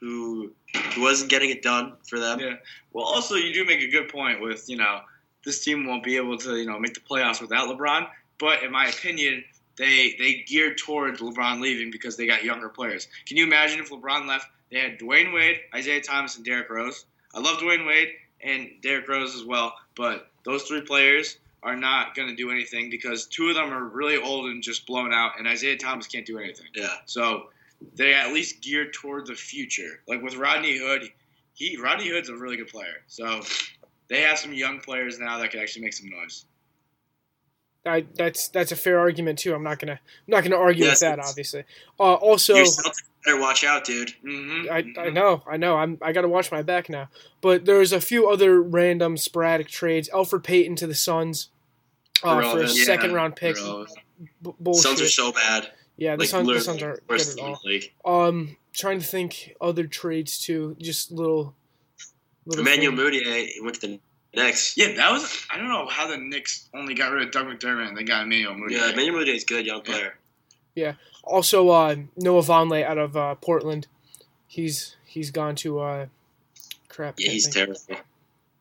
[0.00, 0.52] who
[0.94, 2.40] who wasn't getting it done for them.
[2.40, 2.54] Yeah.
[2.92, 5.00] Well, also you do make a good point with you know
[5.44, 8.08] this team won't be able to you know make the playoffs without LeBron.
[8.38, 9.44] But in my opinion,
[9.76, 13.08] they they geared towards LeBron leaving because they got younger players.
[13.26, 14.46] Can you imagine if LeBron left?
[14.70, 17.04] They had Dwyane Wade, Isaiah Thomas, and Derrick Rose.
[17.34, 18.08] I love Dwyane Wade
[18.40, 22.90] and Derrick Rose as well, but those three players are not going to do anything
[22.90, 26.26] because two of them are really old and just blown out, and Isaiah Thomas can't
[26.26, 26.66] do anything.
[26.74, 26.88] Yeah.
[27.04, 27.50] So
[27.94, 30.00] they at least geared toward the future.
[30.08, 31.10] Like with Rodney Hood,
[31.54, 33.02] he Rodney Hood's a really good player.
[33.06, 33.42] So
[34.08, 36.44] they have some young players now that can actually make some noise.
[37.84, 41.00] I, that's that's a fair argument too i'm not gonna I'm not gonna argue Yes,
[41.00, 41.64] with that obviously
[41.98, 42.54] uh, also
[43.24, 44.12] better watch out, dude.
[44.24, 44.98] Mm-hmm.
[44.98, 45.76] I, I know, I know.
[45.76, 47.08] I'm I got to watch my back now.
[47.40, 50.08] But there's a few other random sporadic trades.
[50.12, 51.48] Elfrid Payton to the Suns
[52.22, 52.62] uh, for a.
[52.62, 53.56] Yeah, second round pick.
[53.56, 54.82] B- bullshit.
[54.82, 55.70] Suns are so bad.
[55.96, 57.60] Yeah, the like Suns, the literally aren't worst good at all.
[57.64, 57.90] the.
[58.04, 60.76] Um, trying to think other trades too.
[60.80, 61.54] Just little.
[62.46, 63.26] little Emmanuel things.
[63.26, 64.00] Mudiay went to the
[64.34, 64.76] Knicks.
[64.76, 65.46] Yeah, that was.
[65.50, 68.22] I don't know how the Knicks only got rid of Doug McDermott and they got
[68.24, 68.70] Emmanuel Mudiay.
[68.72, 70.16] Yeah, Emmanuel Mudiay is good, young player.
[70.74, 70.94] Yeah.
[71.22, 73.86] Also, uh, Noah Vonleh out of uh, Portland.
[74.46, 76.06] He's he's gone to uh,
[76.88, 77.14] crap.
[77.18, 77.54] Yeah, he's think.
[77.54, 77.80] terrible.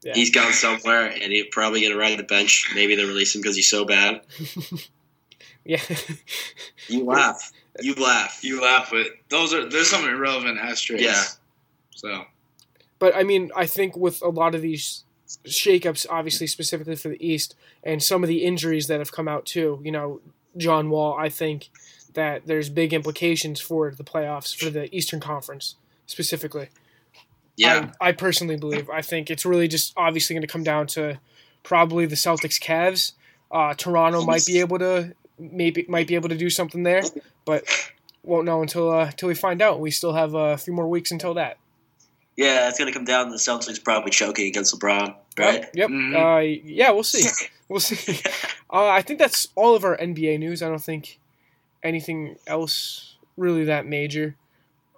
[0.03, 0.13] Yeah.
[0.15, 2.71] He's gone somewhere, and he's probably gonna ride the bench.
[2.75, 4.21] Maybe they release him because he's so bad.
[5.65, 5.81] yeah.
[6.87, 7.51] You laugh.
[7.79, 8.39] You laugh.
[8.43, 11.03] You laugh, but those are there's some irrelevant ass trades.
[11.03, 11.23] Yeah.
[11.91, 12.25] So
[12.99, 15.03] But I mean, I think with a lot of these
[15.45, 19.45] shakeups, obviously specifically for the East, and some of the injuries that have come out
[19.45, 19.79] too.
[19.83, 20.21] You know,
[20.57, 21.15] John Wall.
[21.17, 21.69] I think
[22.13, 26.69] that there's big implications for the playoffs for the Eastern Conference specifically.
[27.55, 27.91] Yeah.
[28.01, 28.89] I, I personally believe.
[28.89, 31.19] I think it's really just obviously going to come down to
[31.63, 33.13] probably the Celtics, Cavs.
[33.51, 35.13] Uh, Toronto might be able to
[35.51, 37.01] maybe might be able to do something there,
[37.45, 37.63] but
[38.23, 39.79] won't know until uh, until we find out.
[39.79, 41.57] We still have a few more weeks until that.
[42.37, 45.65] Yeah, it's gonna come down to the Celtics probably choking against LeBron, right?
[45.73, 45.89] Yep.
[45.89, 46.15] Mhm.
[46.15, 47.27] Uh, yeah, we'll see.
[47.67, 48.19] We'll see.
[48.69, 50.61] Uh, I think that's all of our NBA news.
[50.61, 51.19] I don't think
[51.83, 54.35] anything else really that major.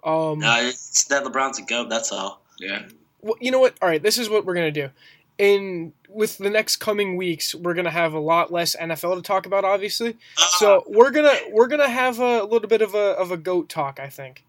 [0.02, 1.88] Um, No, it's that LeBron's a goat.
[1.88, 2.42] That's all.
[2.58, 2.82] Yeah.
[3.22, 3.76] well, you know what?
[3.80, 4.90] All right, this is what we're gonna do.
[5.36, 9.46] In with the next coming weeks, we're gonna have a lot less NFL to talk
[9.46, 10.16] about, obviously.
[10.58, 13.98] So we're gonna we're gonna have a little bit of a of a goat talk.
[13.98, 14.44] I think.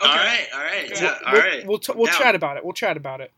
[0.00, 1.04] all right, all right, Okay.
[1.04, 1.66] yeah, all we'll, right.
[1.66, 2.14] We'll t- we'll Down.
[2.18, 2.64] chat about it.
[2.64, 3.30] We'll chat about it.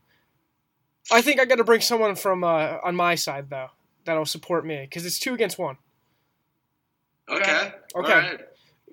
[1.11, 3.69] I think I got to bring someone from uh, on my side though
[4.05, 5.77] that'll support me because it's two against one.
[7.29, 8.11] Okay, Okay.
[8.13, 8.39] right.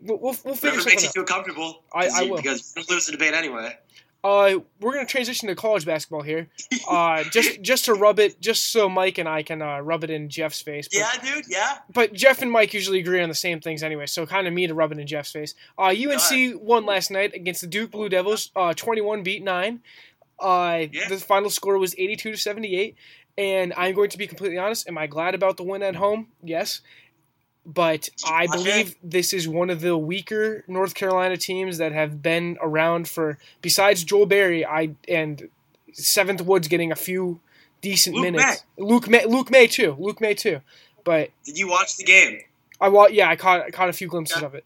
[0.03, 1.15] We'll we'll, we'll figure Whatever makes something you out.
[1.15, 1.83] feel comfortable.
[1.95, 2.37] I- I will.
[2.37, 3.77] because you lose the debate anyway.
[4.25, 6.49] Uh, we're gonna transition to college basketball here.
[6.89, 10.11] Uh, just just to rub it, just so Mike and I can uh, rub it
[10.11, 10.89] in Jeff's face.
[10.89, 11.45] But, Yeah, dude.
[11.49, 11.79] Yeah.
[11.93, 14.67] but Jeff and Mike usually agree on the same things anyway, so kind of me
[14.67, 15.55] to rub it in Jeff's face.
[15.79, 18.51] Uh, UNC won last night against the Duke Blue Devils.
[18.57, 19.81] Uh, twenty-one beat nine.
[20.41, 21.09] Uh, Yeah.
[21.09, 22.97] the final score was eighty-two to seventy-eight.
[23.39, 24.89] And I'm going to be completely honest.
[24.89, 26.29] Am I glad about the win at home?
[26.43, 26.81] Yes.
[27.69, 32.57] But I believe this is one of the weaker North Carolina teams that have been
[32.63, 33.39] around for.
[33.61, 35.49] Besides Joel Berry, I and
[35.93, 37.41] Seventh Woods getting a few
[37.81, 38.65] decent Luke minutes.
[38.79, 39.97] Luke Maye, Luke Maye too.
[39.99, 40.61] Luke Maye too.
[41.03, 42.39] But Did you watch the game?
[42.81, 44.47] I wa- yeah, I caught I caught a few glimpses Yeah.
[44.47, 44.65] of it.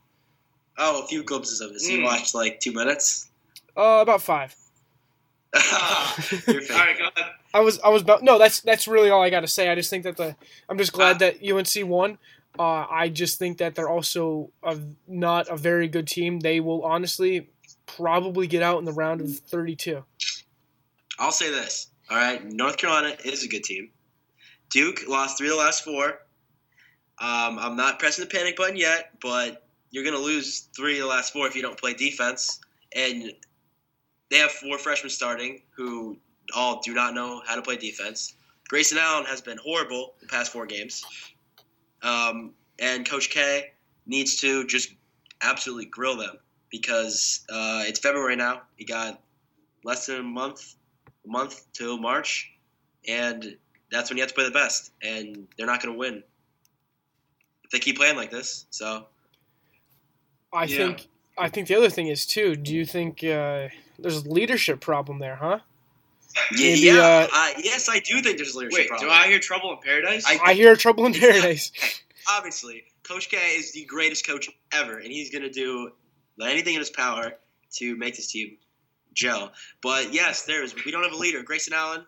[0.77, 1.81] Oh, a few glimpses of it.
[1.81, 2.05] So you Mm.
[2.05, 3.29] watched like two minutes.
[3.77, 4.55] Uh, about five.
[5.55, 6.71] You're All fake.
[6.71, 7.33] right, go ahead.
[7.53, 8.39] I was I was about no.
[8.39, 9.69] That's that's really all I got to say.
[9.69, 10.37] I just think that the
[10.69, 12.19] I'm just glad that UNC won.
[12.59, 16.41] Uh, I just think that they're also a, not a very good team.
[16.41, 17.51] They will honestly
[17.87, 20.05] probably get out in the round of 32.
[21.19, 21.89] I'll say this.
[22.11, 23.91] All right, North Carolina is a good team.
[24.69, 26.21] Duke lost three of the last four.
[27.19, 31.03] Um, I'm not pressing the panic button yet, but you're going to lose three of
[31.03, 32.61] the last four if you don't play defense.
[32.97, 33.33] And
[34.31, 36.17] they have four freshmen starting who
[36.55, 38.35] all do not know how to play defense.
[38.69, 41.05] Grayson Allen has been horrible the past four games.
[42.03, 43.73] Um, and Coach K
[44.07, 44.95] needs to just
[45.43, 46.37] absolutely grill them
[46.71, 48.63] because uh, it's February now.
[48.77, 49.21] He got
[49.85, 50.75] less than a month
[51.25, 52.51] a month till March,
[53.07, 53.57] and
[53.91, 56.23] that's when you have to play the best, and they're not going to win
[57.65, 58.67] if they keep playing like this.
[58.71, 59.07] So
[60.53, 60.77] I Yeah.
[60.79, 61.07] think
[61.39, 62.57] I think the other thing is too.
[62.57, 65.61] Do you think uh, there's a leadership problem there, huh?
[66.53, 69.09] Yeah, Maybe, yeah uh, I, yes, I do think there's a leadership Wait, do.
[69.09, 70.25] I hear trouble in paradise?
[70.27, 71.73] I- I hear trouble in paradise.
[72.29, 75.93] Obviously, Coach K is the greatest coach ever, and he's going to do
[76.41, 77.33] anything in his power
[77.73, 78.57] to make this team
[79.15, 79.53] gel.
[79.83, 80.75] But yes, there is.
[80.85, 81.43] We don't have a leader.
[81.43, 82.05] Grayson Allen.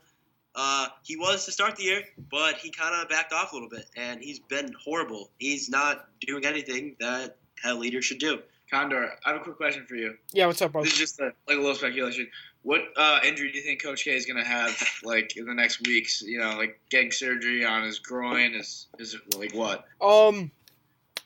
[0.55, 3.71] Uh, he was to start the year, but he kind of backed off a little
[3.71, 5.31] bit, and he's been horrible.
[5.39, 8.41] He's not doing anything that a leader should do.
[8.71, 10.17] Condor, I have a quick question for you.
[10.33, 10.83] Yeah, what's up, bro?
[10.83, 12.29] This is just a, like a little speculation.
[12.62, 15.55] What uh, injury do you think Coach K is going to have, like in the
[15.55, 16.22] next weeks?
[16.22, 18.55] You know, like getting surgery on his groin.
[18.55, 19.85] Is is it like what?
[20.01, 20.53] Um,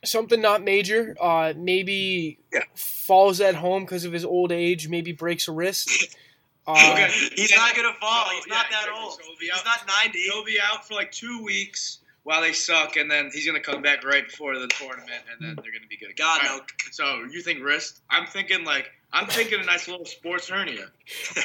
[0.05, 1.15] something not major.
[1.21, 2.61] Uh, maybe Yeah.
[2.75, 4.89] falls at home because of his old age.
[4.89, 5.91] Maybe breaks a wrist.
[6.69, 7.09] Uh, Okay.
[7.37, 8.25] He's not gonna fall.
[8.27, 9.01] No, he's yeah, not that exactly.
[9.05, 9.13] old.
[9.13, 10.19] So he's not ninety.
[10.23, 13.63] He'll be out for like two weeks while they suck, and then he's going to
[13.63, 16.17] come back right before the tournament, and then they're going to be good.
[16.17, 16.59] God All no.
[16.59, 16.71] right.
[16.91, 18.01] So you think wrist?
[18.11, 20.87] I'm thinking like I'm thinking a nice little sports hernia.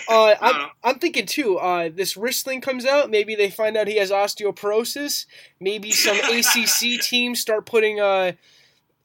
[0.10, 0.70] Uh, I don't I'm.
[0.84, 1.58] I'm thinking too.
[1.60, 3.12] Uh, this wrist thing comes out.
[3.12, 5.28] Maybe they find out he has osteoporosis.
[5.60, 8.32] Maybe some ACC teams start putting uh,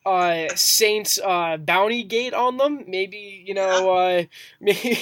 [0.07, 2.85] uh, Saints uh, bounty gate on them.
[2.89, 3.95] Maybe you know.
[3.95, 4.25] Uh,
[4.61, 4.99] maybe,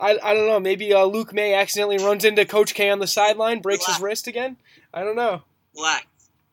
[0.00, 0.60] I, I don't know.
[0.60, 4.26] Maybe uh, Luke Maye accidentally runs into Coach K on the sideline, breaks his wrist
[4.26, 4.56] again.
[4.94, 5.42] I don't know.
[5.74, 6.06] Relax,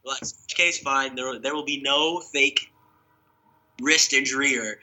[0.04, 0.32] relax.
[0.32, 1.16] Coach K's fine.
[1.16, 2.72] There, there will be no fake
[3.82, 4.80] wrist injury or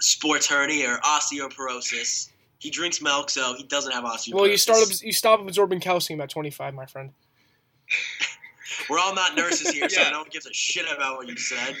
[0.00, 2.30] sports hernia or osteoporosis.
[2.58, 4.34] He drinks milk, so he doesn't have osteoporosis.
[4.34, 7.10] Well, you start you stop absorbing calcium at 25, my friend.
[8.88, 10.10] We're all not nurses here, so Yeah.
[10.10, 11.76] no one gives a shit about what you said.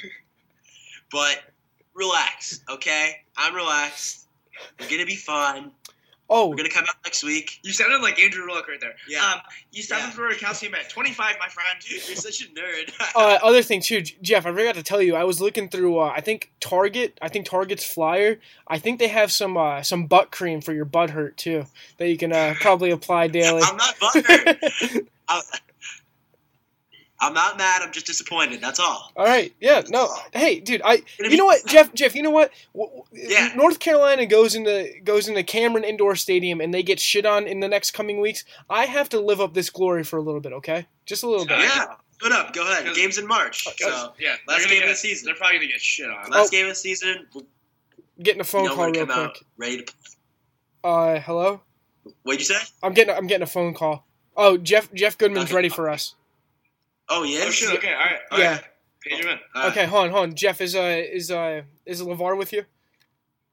[1.10, 1.40] But
[1.94, 3.16] relax, okay?
[3.36, 4.26] I'm relaxed.
[4.78, 5.72] We're gonna be fine.
[6.32, 7.58] Oh, We're gonna come out next week.
[7.64, 8.94] You sounded like Andrew Luck right there.
[9.08, 9.24] Yeah.
[9.34, 9.40] Um,
[9.72, 10.10] you stopped Yeah.
[10.10, 11.78] for a calcium at 25, my friend.
[11.88, 12.92] You're such a nerd.
[13.16, 14.46] uh, other thing too, Jeff.
[14.46, 15.16] I forgot to tell you.
[15.16, 15.98] I was looking through.
[15.98, 17.18] Uh, I think Target.
[17.20, 18.38] I think Target's flyer.
[18.68, 21.66] I think they have some uh, some butt cream for your butt hurt too
[21.98, 23.62] that you can uh, probably apply daily.
[23.64, 25.06] I'm not butthurt.
[25.28, 25.42] I'm,
[27.22, 27.82] I'm not mad.
[27.82, 28.60] I'm just disappointed.
[28.60, 29.12] That's all.
[29.16, 29.52] All right.
[29.60, 29.82] Yeah.
[29.88, 30.08] No.
[30.32, 30.80] Hey, dude.
[30.84, 31.02] I.
[31.18, 31.92] You know what, Jeff?
[31.92, 32.14] Jeff.
[32.14, 32.50] You know what?
[32.74, 33.52] W- w- Yeah.
[33.54, 37.60] North Carolina goes into goes into Cameron Indoor Stadium and they get shit on in
[37.60, 38.44] the next coming weeks.
[38.70, 40.52] I have to live up this glory for a little bit.
[40.54, 40.86] Okay.
[41.04, 41.58] Just a little bit.
[41.58, 41.86] Yeah.
[42.20, 42.52] Put up.
[42.54, 42.94] Go ahead.
[42.94, 43.64] Games in March.
[43.78, 45.26] So yeah, last they're gonna game of the season.
[45.26, 46.30] They're probably gonna get shit on.
[46.30, 46.50] last Oh.
[46.50, 47.26] game of the season.
[47.34, 47.46] We'll
[48.22, 49.36] Getting a phone know call when to real come quick.
[49.36, 49.92] out ready to.
[50.84, 51.60] Uh, hello.
[52.22, 52.60] What'd you say?
[52.82, 54.06] I'm getting I'm getting a phone call.
[54.36, 55.54] Oh, Jeff Jeff Goodman's Okay.
[55.54, 56.14] ready for us.
[57.10, 57.44] Oh yeah.
[57.46, 57.76] Oh shit!
[57.76, 58.18] Okay, all right.
[58.30, 58.52] all Yeah.
[58.52, 58.64] right.
[59.02, 59.38] Page him in.
[59.54, 60.34] Uh, Okay, hold on, hold on.
[60.34, 62.64] Jeff is uh is uh is LeVar with you?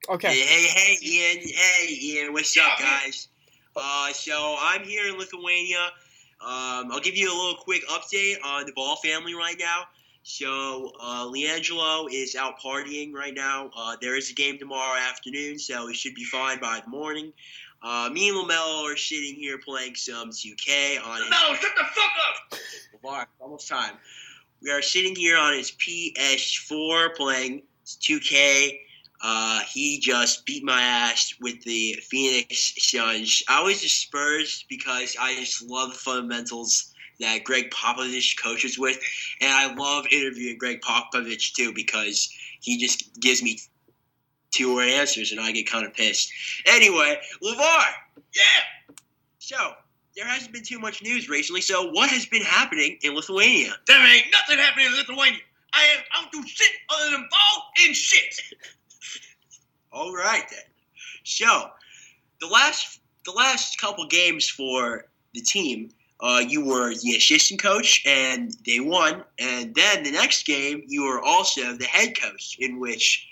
[0.10, 0.30] Okay.
[0.30, 1.48] Hey, hey, hey, Ian.
[1.48, 2.34] Hey, Ian.
[2.34, 2.86] What's up, Yeah.
[3.04, 3.28] guys?
[3.76, 5.92] Uh, so I'm here in Lithuania.
[6.40, 9.84] Um, I'll give you a little quick update on the Ball family right now.
[10.24, 13.70] So uh, LiAngelo is out partying right now.
[13.78, 17.32] Uh, there is a game tomorrow afternoon, so he should be fine by the morning.
[17.82, 21.84] Uh, me and LaMelo are sitting here playing some 2K on his No, shut the
[21.84, 22.12] fuck
[22.54, 22.60] up.
[23.04, 23.94] Lamar, almost time.
[24.62, 28.80] We are sitting here on his PS4 playing 2K.
[29.22, 33.44] Uh, he just beat my ass with the Phoenix Suns.
[33.48, 39.00] I was the Spurs because I just love the fundamentals that Gregg Popovich coaches with,
[39.42, 42.30] and I love interviewing Gregg Popovich too because
[42.62, 43.60] he just gives me
[44.52, 46.32] two word answers and I get kind of pissed.
[46.66, 47.84] Anyway, LeVar,
[48.36, 48.96] yeah.
[49.40, 49.74] So
[50.16, 51.62] there hasn't been too much news recently.
[51.62, 53.74] So what has been happening in Lithuania?
[53.86, 55.40] There ain't nothing happening in Lithuania.
[55.74, 56.04] I am.
[56.14, 58.36] I don't do shit other than ball and shit.
[59.92, 60.60] All right then.
[61.24, 61.70] So
[62.42, 68.02] the last the last couple games for the team, uh, you were the assistant coach
[68.08, 69.24] and they won.
[69.40, 73.28] And then the next game, you were also the head coach, in which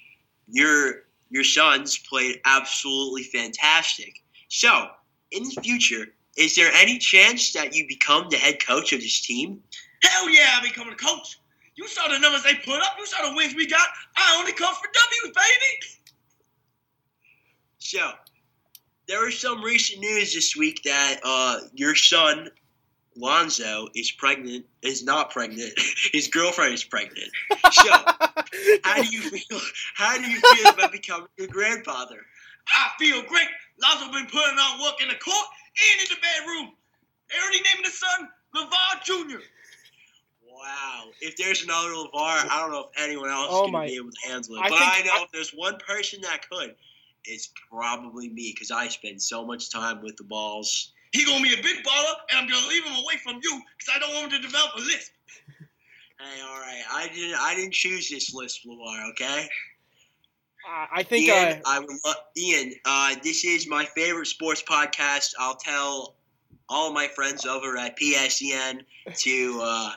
[0.47, 4.13] your your sons played absolutely fantastic.
[4.49, 4.87] So
[5.31, 6.07] in the future,
[6.37, 9.61] is there any chance that you become the head coach of this team?
[10.03, 11.39] Hell yeah, I becoming a coach.
[11.75, 12.95] You saw the numbers they put up.
[12.97, 13.87] You saw the wins we got.
[14.17, 16.01] I only come for W's, baby.
[17.79, 18.11] So,
[19.07, 22.49] there was some recent news this week that uh, your son
[23.15, 24.65] Lonzo is pregnant.
[24.81, 25.73] Is not pregnant.
[26.11, 27.29] His girlfriend is pregnant.
[27.71, 27.89] So,
[28.83, 29.59] how do you feel?
[29.95, 32.17] How do you feel about becoming a grandfather?
[32.73, 33.47] I feel great.
[33.81, 35.47] Lonzo been putting on work in the court
[35.77, 36.73] and in the bedroom.
[37.29, 39.39] They already named the son LeVar Jr.
[40.47, 41.07] Wow.
[41.21, 44.11] If there's another LeVar, I don't know if anyone else Oh is my- be able
[44.11, 44.61] to handle it.
[44.61, 46.75] I but I know if there's one person that could,
[47.25, 50.93] it's probably me because I spend so much time with the balls.
[51.15, 53.95] He gonna be a big baller, and I'm gonna leave him away from you because
[53.95, 55.11] I don't want him to develop a lisp.
[56.17, 56.81] Hey, all right.
[56.91, 57.35] I didn't.
[57.37, 59.09] I didn't choose this list, LeVar.
[59.11, 59.49] Okay.
[60.67, 62.71] Uh, I think Ian, uh, I would love Ian.
[62.85, 65.33] Uh, this is my favorite sports podcast.
[65.37, 66.15] I'll tell
[66.69, 68.79] all my friends over at PSEN
[69.13, 69.91] to uh,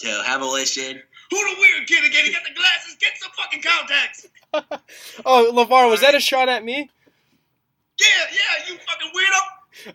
[0.00, 1.00] to have a listen.
[1.30, 2.26] Who the weird kid again?
[2.26, 2.96] He got the glasses.
[3.00, 4.26] Get some fucking contacts.
[5.24, 6.90] oh LeVar, was that a shot at me?
[7.98, 9.40] Yeah, yeah, you fucking weirdo.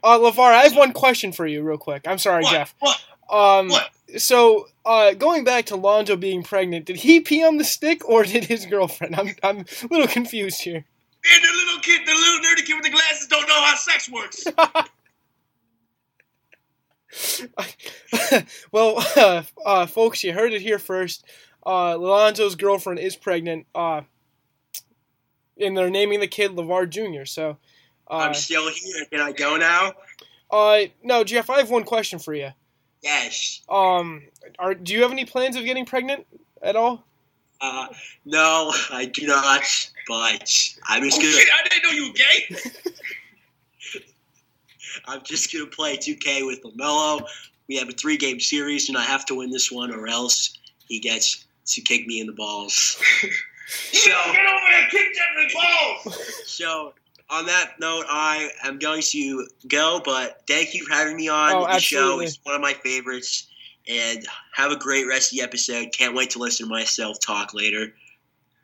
[0.03, 2.07] Uh, LeVar, I have one question for you, real quick.
[2.07, 2.51] I'm sorry, What?
[2.51, 2.75] Jeff.
[2.79, 3.01] What?
[3.29, 3.89] Um, What?
[4.17, 8.23] So, uh, going back to Lonzo being pregnant, did he pee on the stick or
[8.23, 9.15] did his girlfriend?
[9.15, 10.85] I'm I'm a little confused here.
[11.29, 14.09] And the little kid, the little nerdy kid with the glasses, don't know how sex
[14.09, 14.45] works.
[18.71, 21.25] well, uh, uh, folks, you heard it here first.
[21.65, 23.65] Uh, Lonzo's girlfriend is pregnant.
[23.75, 24.01] Uh,
[25.59, 27.25] and they're naming the kid LeVar Jr.
[27.25, 27.57] So,
[28.09, 29.05] uh, I'm still here.
[29.11, 29.93] Can I go now?
[30.51, 32.49] uh, no, Jeff, I have one question for you.
[33.01, 33.61] Yes.
[33.69, 34.23] Um,
[34.59, 36.25] are do you have any plans of getting pregnant
[36.61, 37.03] at all?
[37.59, 37.87] Uh,
[38.25, 39.63] no, I do not.
[40.07, 40.51] But
[40.87, 41.33] I'm just oh gonna.
[41.33, 42.91] shit, I didn't know you were gay.
[45.05, 47.25] I'm just gonna play 2K with LaMelo.
[47.67, 50.57] We have a three game series, and I have to win this one, or else
[50.87, 52.97] he gets to kick me in the balls.
[53.91, 56.43] So, get over there, kick that in the balls.
[56.45, 56.93] So,
[57.29, 61.53] on that note, I am going to go, but thank you for having me on
[61.53, 62.19] Oh, the show.
[62.19, 63.47] It's one of my favorites.
[63.89, 65.93] And have a great rest of the episode.
[65.93, 67.93] Can't wait to listen to myself talk later.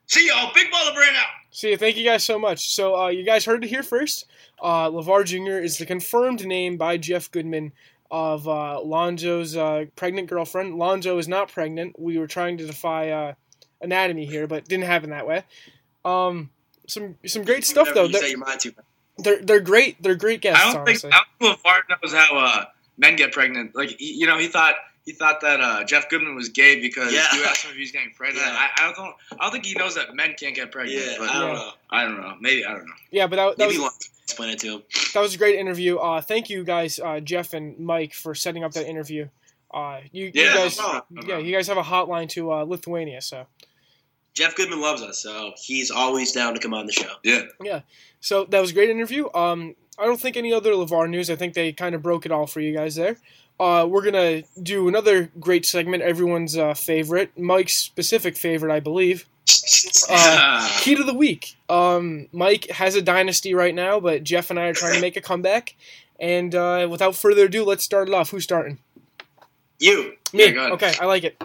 [0.07, 1.27] See y'all, big baller brand out.
[1.49, 1.77] See, you.
[1.77, 2.73] thank you guys so much.
[2.75, 4.25] So, uh, you guys heard it here first.
[4.61, 5.63] Uh, LeVar Jr.
[5.63, 7.71] is the confirmed name by Jeff Goodman
[8.11, 10.75] of uh, Lonzo's uh, pregnant girlfriend.
[10.75, 11.97] Lonzo is not pregnant.
[11.97, 13.33] We were trying to defy uh,
[13.81, 15.43] anatomy here, but didn't happen that way.
[16.03, 16.49] Um,
[16.87, 18.03] some some great stuff though.
[18.05, 18.73] You There- say mind to.
[19.17, 20.01] They're they're great.
[20.01, 20.59] They're great guests.
[20.65, 21.11] I don't think honestly.
[21.11, 22.65] I don't think LeVar knows how uh,
[22.97, 23.75] men get pregnant.
[23.75, 24.73] Like he, you know, he thought
[25.05, 27.25] he thought that uh, Jeff Goodman was gay because Yeah.
[27.33, 28.45] you asked him if he's getting pregnant.
[28.47, 28.57] Yeah.
[28.57, 29.13] I, I don't know.
[29.39, 30.99] I don't think he knows that men can't get pregnant.
[31.05, 31.71] Yeah, but I don't know.
[31.91, 32.33] I don't know.
[32.39, 32.93] Maybe I don't know.
[33.11, 34.83] yeah, but that, that Maybe was you want to explain it to him.
[35.13, 35.97] that was a great interview.
[35.97, 39.27] Uh, thank you guys, uh, Jeff and Mike, for setting up that interview.
[39.71, 42.51] Uh, you, you Yeah, no guys, problem, no yeah, you guys have a hotline to
[42.51, 43.45] uh, Lithuania, so
[44.33, 47.11] Jeff Goodman loves us, so he's always down to come on the show.
[47.23, 47.43] Yeah.
[47.61, 47.81] Yeah.
[48.19, 49.27] So that was a great interview.
[49.33, 51.29] Um, I don't think any other LeVar news.
[51.29, 53.17] I think they kind of broke it all for you guys there.
[53.59, 59.25] Uh, we're gonna do another great segment, everyone's uh, favorite, Mike's specific favorite, I believe.
[60.09, 61.55] Uh, Heat of the week.
[61.69, 65.15] Um, Mike has a dynasty right now, but Jeff and I are trying to make
[65.15, 65.75] a comeback.
[66.19, 68.31] And uh, without further ado, let's start it off.
[68.31, 68.79] Who's starting?
[69.79, 70.13] You.
[70.33, 70.53] Me.
[70.53, 71.41] Yeah, okay, I like it.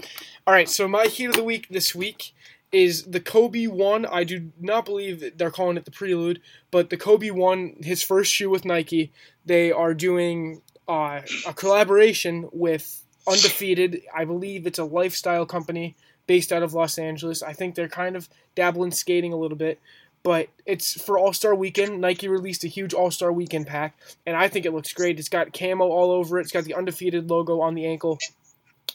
[0.47, 2.32] All right, so my heat of the week this week
[2.71, 4.05] is the Kobe one.
[4.07, 6.41] I do not believe they're calling it the prelude,
[6.71, 9.12] but the Kobe one, his first shoe with Nike.
[9.47, 14.03] They are doing uh, a collaboration with Undefeated.
[14.14, 15.97] I believe it's a lifestyle company
[16.27, 17.43] based out of Los Angeles.
[17.43, 19.81] I think they're kind of dabbling skating a little bit.
[20.25, 22.01] But it's for All Star Weekend.
[22.01, 23.97] Nike released a huge All Star Weekend pack,
[24.27, 25.19] and I think it looks great.
[25.19, 26.43] It's got camo all over it.
[26.43, 28.19] It's got the undefeated logo on the ankle.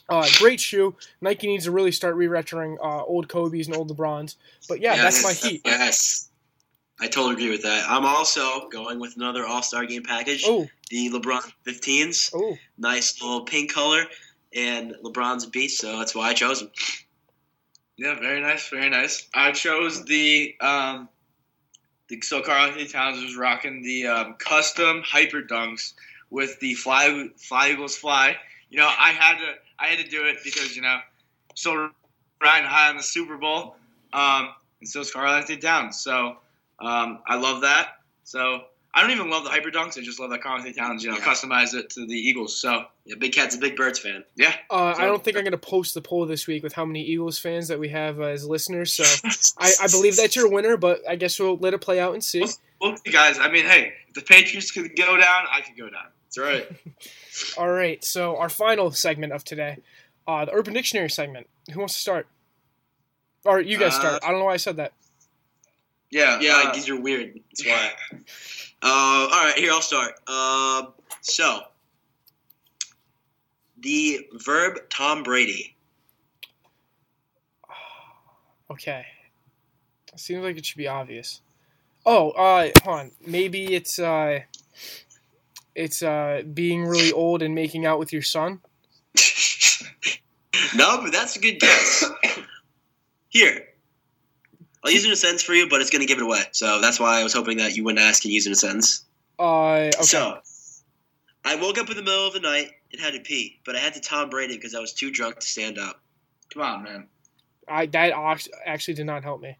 [0.08, 0.94] Uh, great shoe.
[1.20, 4.36] Nike needs to really start re-retroing uh, old Kobe's and old LeBrons.
[4.68, 5.62] But yeah, that's my heat.
[5.64, 6.30] Yes.
[7.00, 7.86] I totally agree with that.
[7.88, 10.44] I'm also going with another All Star Game package.
[10.46, 12.30] Oh, The LeBron 15s.
[12.34, 14.04] oh, Nice little pink color.
[14.54, 16.70] And LeBron's a beast, so that's why I chose them.
[17.96, 19.28] Yeah, very nice, very nice.
[19.34, 21.08] I chose the um,
[22.08, 25.94] the so Karl-Anthony Towns was rocking the um, custom Hyperdunks
[26.30, 28.36] with the fly fly eagles fly.
[28.70, 30.98] You know, I had to I had to do it because you know,
[31.54, 31.90] still
[32.42, 33.76] riding high on the Super Bowl,
[34.12, 34.50] um,
[34.80, 36.00] and so is Karl-Anthony Towns.
[36.00, 36.36] So
[36.80, 37.96] um, I love that.
[38.24, 38.62] So
[38.94, 39.98] I don't even love the Hyperdunks.
[39.98, 41.02] I just love that Karl-Anthony Towns.
[41.04, 41.24] You know, Yeah.
[41.24, 42.56] customized it to the Eagles.
[42.56, 44.24] So Yeah, Big Cat's a big Birds fan.
[44.36, 46.84] yeah, uh, So- I don't think I'm gonna post the poll this week with how
[46.84, 48.92] many Eagles fans that we have uh, as listeners.
[48.94, 49.04] So
[49.58, 52.22] I, I believe that's your winner, but I guess we'll let it play out and
[52.22, 52.46] see.
[52.80, 56.06] Well, guys, I mean, hey, if the Patriots could go down, I could go down.
[56.34, 56.68] That's right.
[57.58, 59.78] All right, so our final segment of today,
[60.26, 61.48] uh, the Urban Dictionary segment.
[61.72, 62.26] Who wants to start?
[63.44, 64.24] Or you guys Uh, start.
[64.24, 64.92] I don't know why I said that.
[66.10, 67.40] Yeah, Yeah, uh, these are weird.
[67.50, 67.92] That's why.
[68.86, 70.12] Uh, all right, here I'll start.
[70.26, 70.88] Uh,
[71.22, 71.60] so,
[73.78, 75.74] the verb Tom Brady.
[78.70, 79.06] Okay.
[80.16, 81.40] Seems like it should be obvious.
[82.04, 83.10] Oh, uh, hold on.
[83.26, 84.40] Maybe it's uh,
[85.74, 88.60] it's uh, being really old and making out with your son.
[90.76, 92.04] no, but that's a good guess.
[93.28, 93.68] Here.
[94.84, 96.42] I'll use it in a sentence for you, but it's going to give it away.
[96.52, 98.56] So that's why I was hoping that you wouldn't ask and use it in a
[98.56, 99.04] sentence.
[99.38, 100.02] Uh, okay.
[100.02, 100.38] So,
[101.44, 103.78] I woke up in the middle of the night and had to pee, but I
[103.78, 106.00] had to Tom Brady because I was too drunk to stand up.
[106.52, 107.08] come on, man.
[107.66, 108.12] I that
[108.66, 109.56] actually did not help me.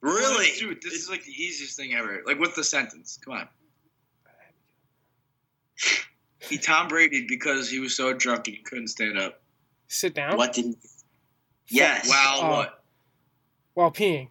[0.00, 0.48] Really?
[0.58, 0.82] dude?
[0.82, 2.22] This is like the easiest thing ever.
[2.26, 3.18] Like with the sentence.
[3.24, 3.48] Come on.
[6.40, 9.40] He Tom Brady because he was so drunk he couldn't stand up.
[9.88, 10.74] Sit down What did?
[11.68, 12.08] Yes.
[12.08, 12.48] Wow, Oh.
[12.50, 12.78] what?
[13.74, 14.28] while peeing.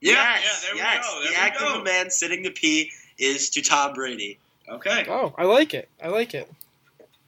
[0.00, 1.06] Yeah, yes, yeah, there we yes.
[1.06, 1.18] go.
[1.18, 1.74] the There we act go.
[1.74, 4.38] of a man sitting to pee is to Tom Brady.
[4.68, 5.04] Okay.
[5.08, 5.88] Oh, I like it.
[6.02, 6.50] I like it.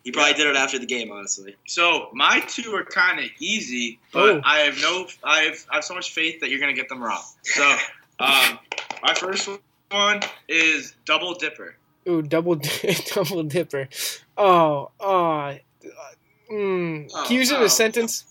[0.05, 1.55] He probably did it after the game, honestly.
[1.66, 4.40] So my two are kind of easy, but Oh.
[4.44, 7.03] I have no, I have, I have so much faith that you're gonna get them
[7.03, 7.22] wrong.
[7.42, 7.62] So,
[8.20, 8.59] um,
[9.03, 9.48] my first
[9.90, 11.74] one is double dipper.
[12.09, 12.57] Ooh, double
[13.14, 13.88] double dipper.
[14.36, 15.55] Oh, uh,
[16.50, 17.66] mm, Oh, can you use it in oh.
[17.66, 18.24] a sentence?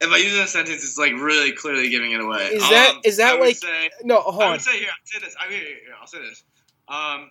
[0.00, 2.44] If I use it in a sentence, it's like really clearly giving it away.
[2.48, 4.52] Is that- is that like- Say, No, hold I on.
[4.52, 4.88] would say here.
[4.90, 5.34] I'll say this.
[5.40, 6.44] I mean, here, here, I'll say this.
[6.88, 7.30] Um,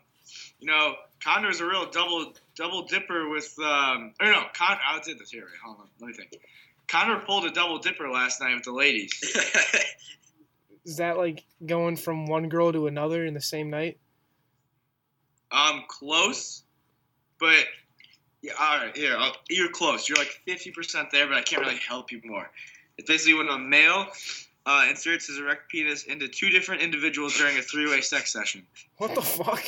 [0.59, 3.53] you know, Connor's a real double double dipper with.
[3.59, 4.77] Um, or no, Con.
[4.85, 5.43] I would say this here.
[5.43, 5.87] Wait, hold on.
[6.01, 6.37] Let me think.
[6.87, 9.11] Connor pulled a double dipper last night with the ladies.
[10.85, 13.97] Is that like going from one girl to another in the same night?
[15.55, 16.63] Um, close,
[17.39, 17.63] but
[18.41, 18.53] yeah.
[18.59, 19.15] All right, here.
[19.17, 20.09] I'll, you're close.
[20.09, 22.49] You're like fifty percent there, but I can't really help you more.
[22.97, 24.07] It's basically when a male
[24.65, 28.65] uh, inserts his erect penis into two different individuals during a three-way sex session.
[28.97, 29.63] What the fuck?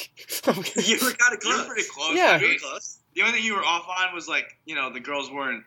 [0.88, 1.68] you were kind of You're close.
[1.68, 2.16] pretty close.
[2.16, 2.32] Yeah.
[2.36, 3.00] I Pretty close.
[3.16, 5.64] the only thing you were off on was like, you know, the girls weren't,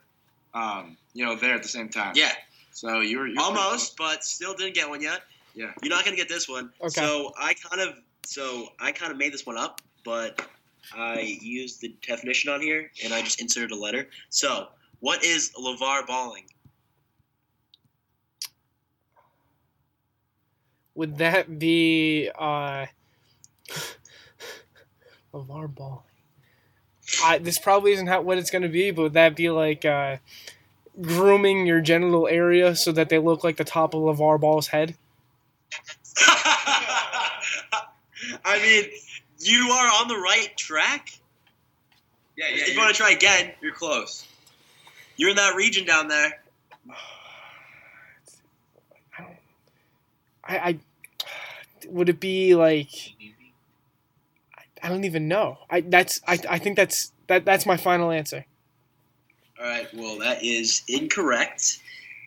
[0.54, 2.14] um, you know, there at the same time.
[2.16, 2.32] Yeah,
[2.72, 5.20] So you were you were almost, but still didn't get one yet.
[5.54, 5.70] Yeah.
[5.82, 6.72] You're not gonna get this one.
[6.80, 6.88] Okay.
[6.88, 10.40] So I kind of, so I kind of made this one up, but
[10.94, 14.08] I used the definition on here and I just inserted a letter.
[14.28, 14.68] So,
[15.00, 16.44] what is LeVar balling?
[20.94, 22.86] Would that be uh
[25.34, 26.04] LeVar Ball.
[27.24, 29.84] I, this probably isn't how, what it's going to be, but would that be like
[29.84, 30.16] uh,
[31.00, 34.94] grooming your genital area so that they look like the top of LeVar Ball's head?
[38.44, 38.84] I mean,
[39.40, 41.10] you are on the right track.
[42.36, 42.62] Yeah, yeah.
[42.62, 44.26] if you want to try again, you're close.
[45.16, 46.40] you're in that region down there.
[50.44, 50.78] I, I
[51.88, 53.14] would it be like
[54.82, 55.58] I don't even know.
[55.68, 58.44] I that's I, I think that's that that's my final answer.
[59.60, 61.80] All right, well, that is incorrect.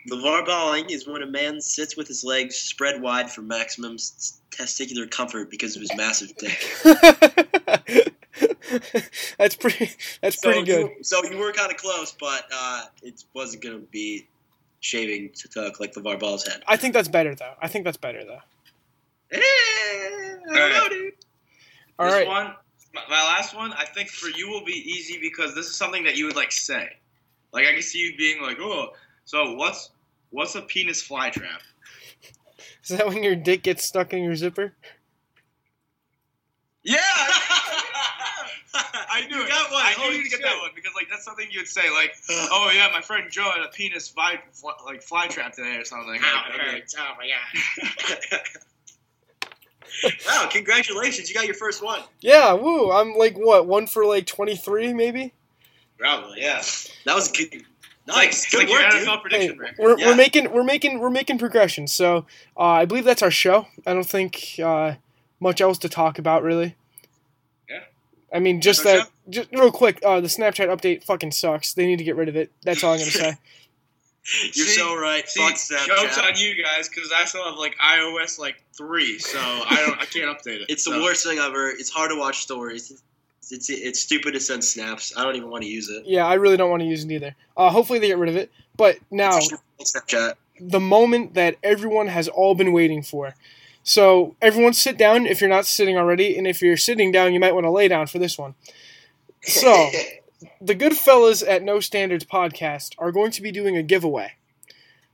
[0.09, 4.41] LeVar balling is when a man sits with his legs spread wide for maximum s-
[4.51, 6.59] testicular comfort because of his massive dick.
[9.37, 9.91] that's pretty
[10.21, 10.89] that's So pretty good.
[10.97, 14.27] You, so you were kind of close, but uh, it wasn't going to be
[14.81, 16.63] shaving to tuck like LeVar Ball's head.
[16.67, 17.53] I think that's better though.
[17.61, 18.39] I think that's better though.
[19.31, 20.89] Eh, I don't know, Alright.
[20.91, 21.13] dude.
[21.99, 22.27] All this right.
[22.27, 22.53] one,
[22.93, 26.03] my, my last one, I think for you will be easy because this is something
[26.03, 26.89] that you would like say.
[27.53, 28.89] Like I can see you being like, oh,
[29.25, 29.89] so what's
[30.31, 31.59] what's a penis flytrap?
[32.83, 34.73] Is that when your dick gets stuck in your zipper?
[36.85, 36.97] Yeah,
[38.73, 39.47] I knew You it.
[39.49, 39.81] got one.
[39.81, 42.13] I Holy knew you'd get that one because like that's something you would say like,
[42.29, 46.19] oh yeah, my friend Joe had a penis fly, fly like flytrap today or something.
[46.21, 46.71] Ow, Like, okay.
[46.79, 46.95] hurts.
[46.99, 47.29] Oh my
[48.31, 48.39] god.
[50.27, 51.29] wow, congratulations.
[51.29, 52.01] You got your first one.
[52.19, 52.91] Yeah, woo.
[52.91, 55.33] I'm like what, one for like twenty three maybe?
[55.97, 56.61] Probably, yeah.
[57.05, 57.63] That was good.
[58.05, 58.43] It's like, Nice.
[58.43, 59.01] it's Good like work, dude.
[59.07, 59.75] NFL Hey, prediction record.
[59.79, 60.07] we're, Yeah.
[60.07, 61.87] we're making we're making we're making progression.
[61.87, 62.25] So
[62.57, 63.67] uh, I believe that's our show.
[63.87, 64.95] I don't think uh,
[65.39, 66.75] much else to talk about really.
[67.69, 67.79] Yeah.
[68.33, 69.09] I mean, just That's our that.
[69.29, 71.73] Just real quick, uh, the Snapchat update fucking sucks.
[71.73, 72.51] They need to get rid of it.
[72.63, 73.37] That's all I'm gonna say.
[74.53, 75.27] You're See- so right.
[75.27, 75.87] See, Fuck Snapchat.
[76.01, 80.01] jokes on you guys because I still have like iOS like three, so I don't,
[80.01, 80.65] I can't update it.
[80.69, 81.69] It's the worst thing ever.
[81.69, 83.01] It's hard to watch stories.
[83.51, 85.13] It's, it's stupid to send snaps.
[85.15, 86.03] I don't even want to use it.
[86.05, 87.35] Yeah, I really don't want to use it either.
[87.55, 88.51] Uh, hopefully they get rid of it.
[88.75, 89.39] But now,
[89.79, 90.35] Snapchat.
[90.59, 93.35] the moment that everyone has all been waiting for.
[93.83, 97.39] So everyone sit down if you're not sitting already, and if you're sitting down, you
[97.39, 98.55] might want to lay down for this one.
[99.41, 99.89] So
[100.61, 104.33] the good fellas at No Standards Podcast are going to be doing a giveaway.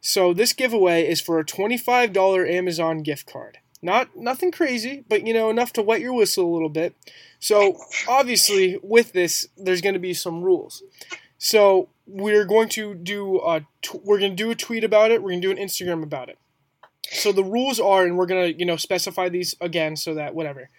[0.02, 3.58] So this giveaway is for a twenty-five dollar Amazon gift card.
[3.82, 6.96] Not nothing crazy, but you know enough to wet your whistle a little bit.
[7.40, 7.78] So
[8.08, 10.84] obviously with this, there's going to be some rules.
[11.38, 13.66] So we're going to do a
[14.04, 15.24] we're going to do a tweet about it.
[15.24, 16.38] We're going to do an Instagram about it.
[17.12, 20.36] So the rules are, and we're going to you know specify these again so that
[20.36, 20.70] whatever.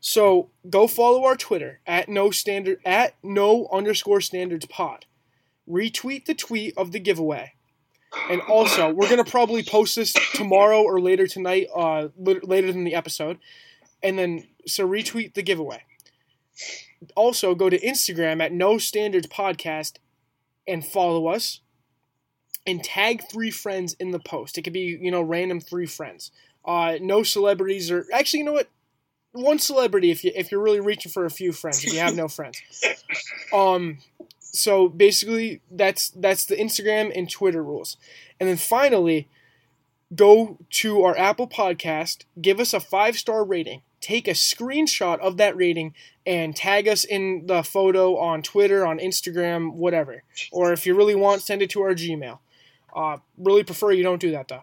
[0.00, 5.06] So go follow our Twitter at no standard at no underscore standards pod.
[5.68, 7.54] Retweet the tweet of the giveaway.
[8.30, 12.94] And also, we're gonna probably post this tomorrow or later tonight, uh, later than the
[12.94, 13.38] episode.
[14.02, 15.82] And then, so retweet the giveaway.
[17.14, 19.96] Also, go to Instagram at No Standards Podcast
[20.66, 21.60] and follow us.
[22.66, 24.58] And tag three friends in the post.
[24.58, 26.30] It could be, you know, random three friends.
[26.64, 28.68] Uh, no celebrities or actually, you know what?
[29.32, 31.82] One celebrity if you if you're really reaching for a few friends.
[31.84, 32.60] If you have no friends.
[33.50, 33.98] Um,
[34.58, 37.96] so basically that's that's the Instagram and Twitter rules.
[38.40, 39.28] And then finally,
[40.14, 43.82] go to our Apple podcast, give us a five-star rating.
[44.00, 45.94] Take a screenshot of that rating
[46.24, 50.22] and tag us in the photo on Twitter, on Instagram, whatever.
[50.52, 52.38] Or if you really want, send it to our Gmail.
[52.94, 54.62] Uh, really prefer you don't do that though.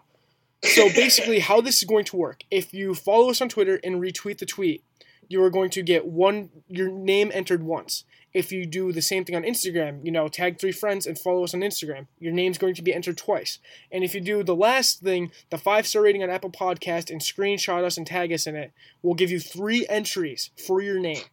[0.62, 3.96] So basically, how this is going to work: if you follow us on Twitter and
[3.96, 4.82] retweet the tweet,
[5.28, 8.04] you are going to get one your name entered once.
[8.36, 11.42] If you do the same thing on Instagram, you know, tag three friends and follow
[11.44, 13.58] us on Instagram, your name's going to be entered twice.
[13.90, 17.22] And if you do the last thing, the five star rating on Apple Podcast and
[17.22, 18.72] screenshot us and tag us in it,
[19.02, 21.24] we'll give you three entries for your name.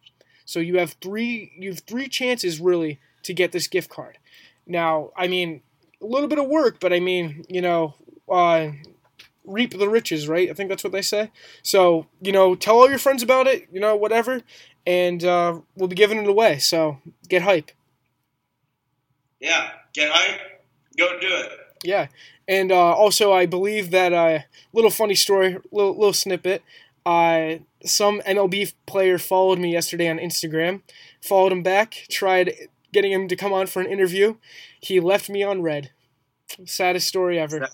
[0.46, 4.16] So you have three you have three chances really to get this gift card.
[4.66, 5.60] Now, I mean,
[6.00, 7.94] a little bit of work, but I mean, you know,
[8.30, 8.70] uh,
[9.44, 10.50] reap the riches, right?
[10.50, 11.30] I think that's what they say.
[11.62, 14.42] So, you know, tell all your friends about it, you know, whatever,
[14.86, 16.58] and uh, we'll be giving it away.
[16.58, 17.70] So get hype.
[19.40, 20.40] Yeah, get hype.
[20.96, 21.50] Go do it.
[21.82, 22.08] Yeah.
[22.46, 24.40] And uh, also, I believe that uh,
[24.72, 26.62] little funny story, little, little snippet.
[27.06, 30.82] Uh, some MLB player followed me yesterday on Instagram,
[31.20, 32.54] followed him back, tried
[32.92, 34.36] getting him to come on for an interview.
[34.80, 35.90] He left me on red.
[36.64, 37.68] Saddest story ever.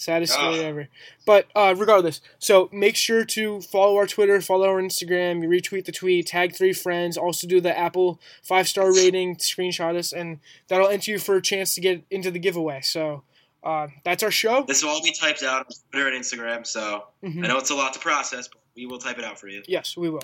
[0.00, 0.54] Saddest Ugh.
[0.54, 0.88] story ever.
[1.26, 5.92] But uh, regardless, so make sure to follow our Twitter, follow our Instagram, retweet the
[5.92, 7.18] tweet, tag three friends.
[7.18, 11.42] Also do the Apple five star rating, screenshot us, and that'll enter you for a
[11.42, 12.80] chance to get into the giveaway.
[12.80, 13.24] So
[13.62, 14.64] uh, that's our show.
[14.66, 16.66] This will all be typed out on Twitter and Instagram.
[16.66, 17.44] So mm-hmm.
[17.44, 19.62] I know it's a lot to process, but we will type it out for you.
[19.68, 20.22] Yes, we will.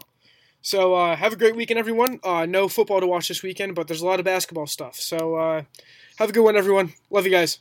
[0.62, 2.18] So uh, have a great weekend, everyone.
[2.24, 4.96] Uh, no football to watch this weekend, but there's a lot of basketball stuff.
[4.96, 5.62] So uh,
[6.16, 6.94] have a good one, everyone.
[7.10, 7.58] Love you guys.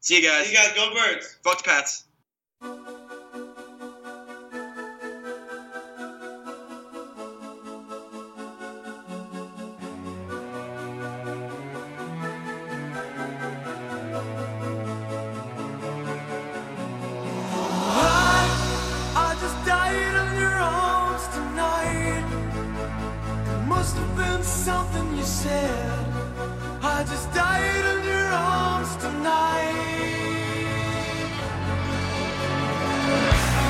[0.00, 0.46] See you guys.
[0.46, 0.72] See you guys.
[0.74, 1.36] Go Birds.
[1.42, 2.04] Fuck the Pats.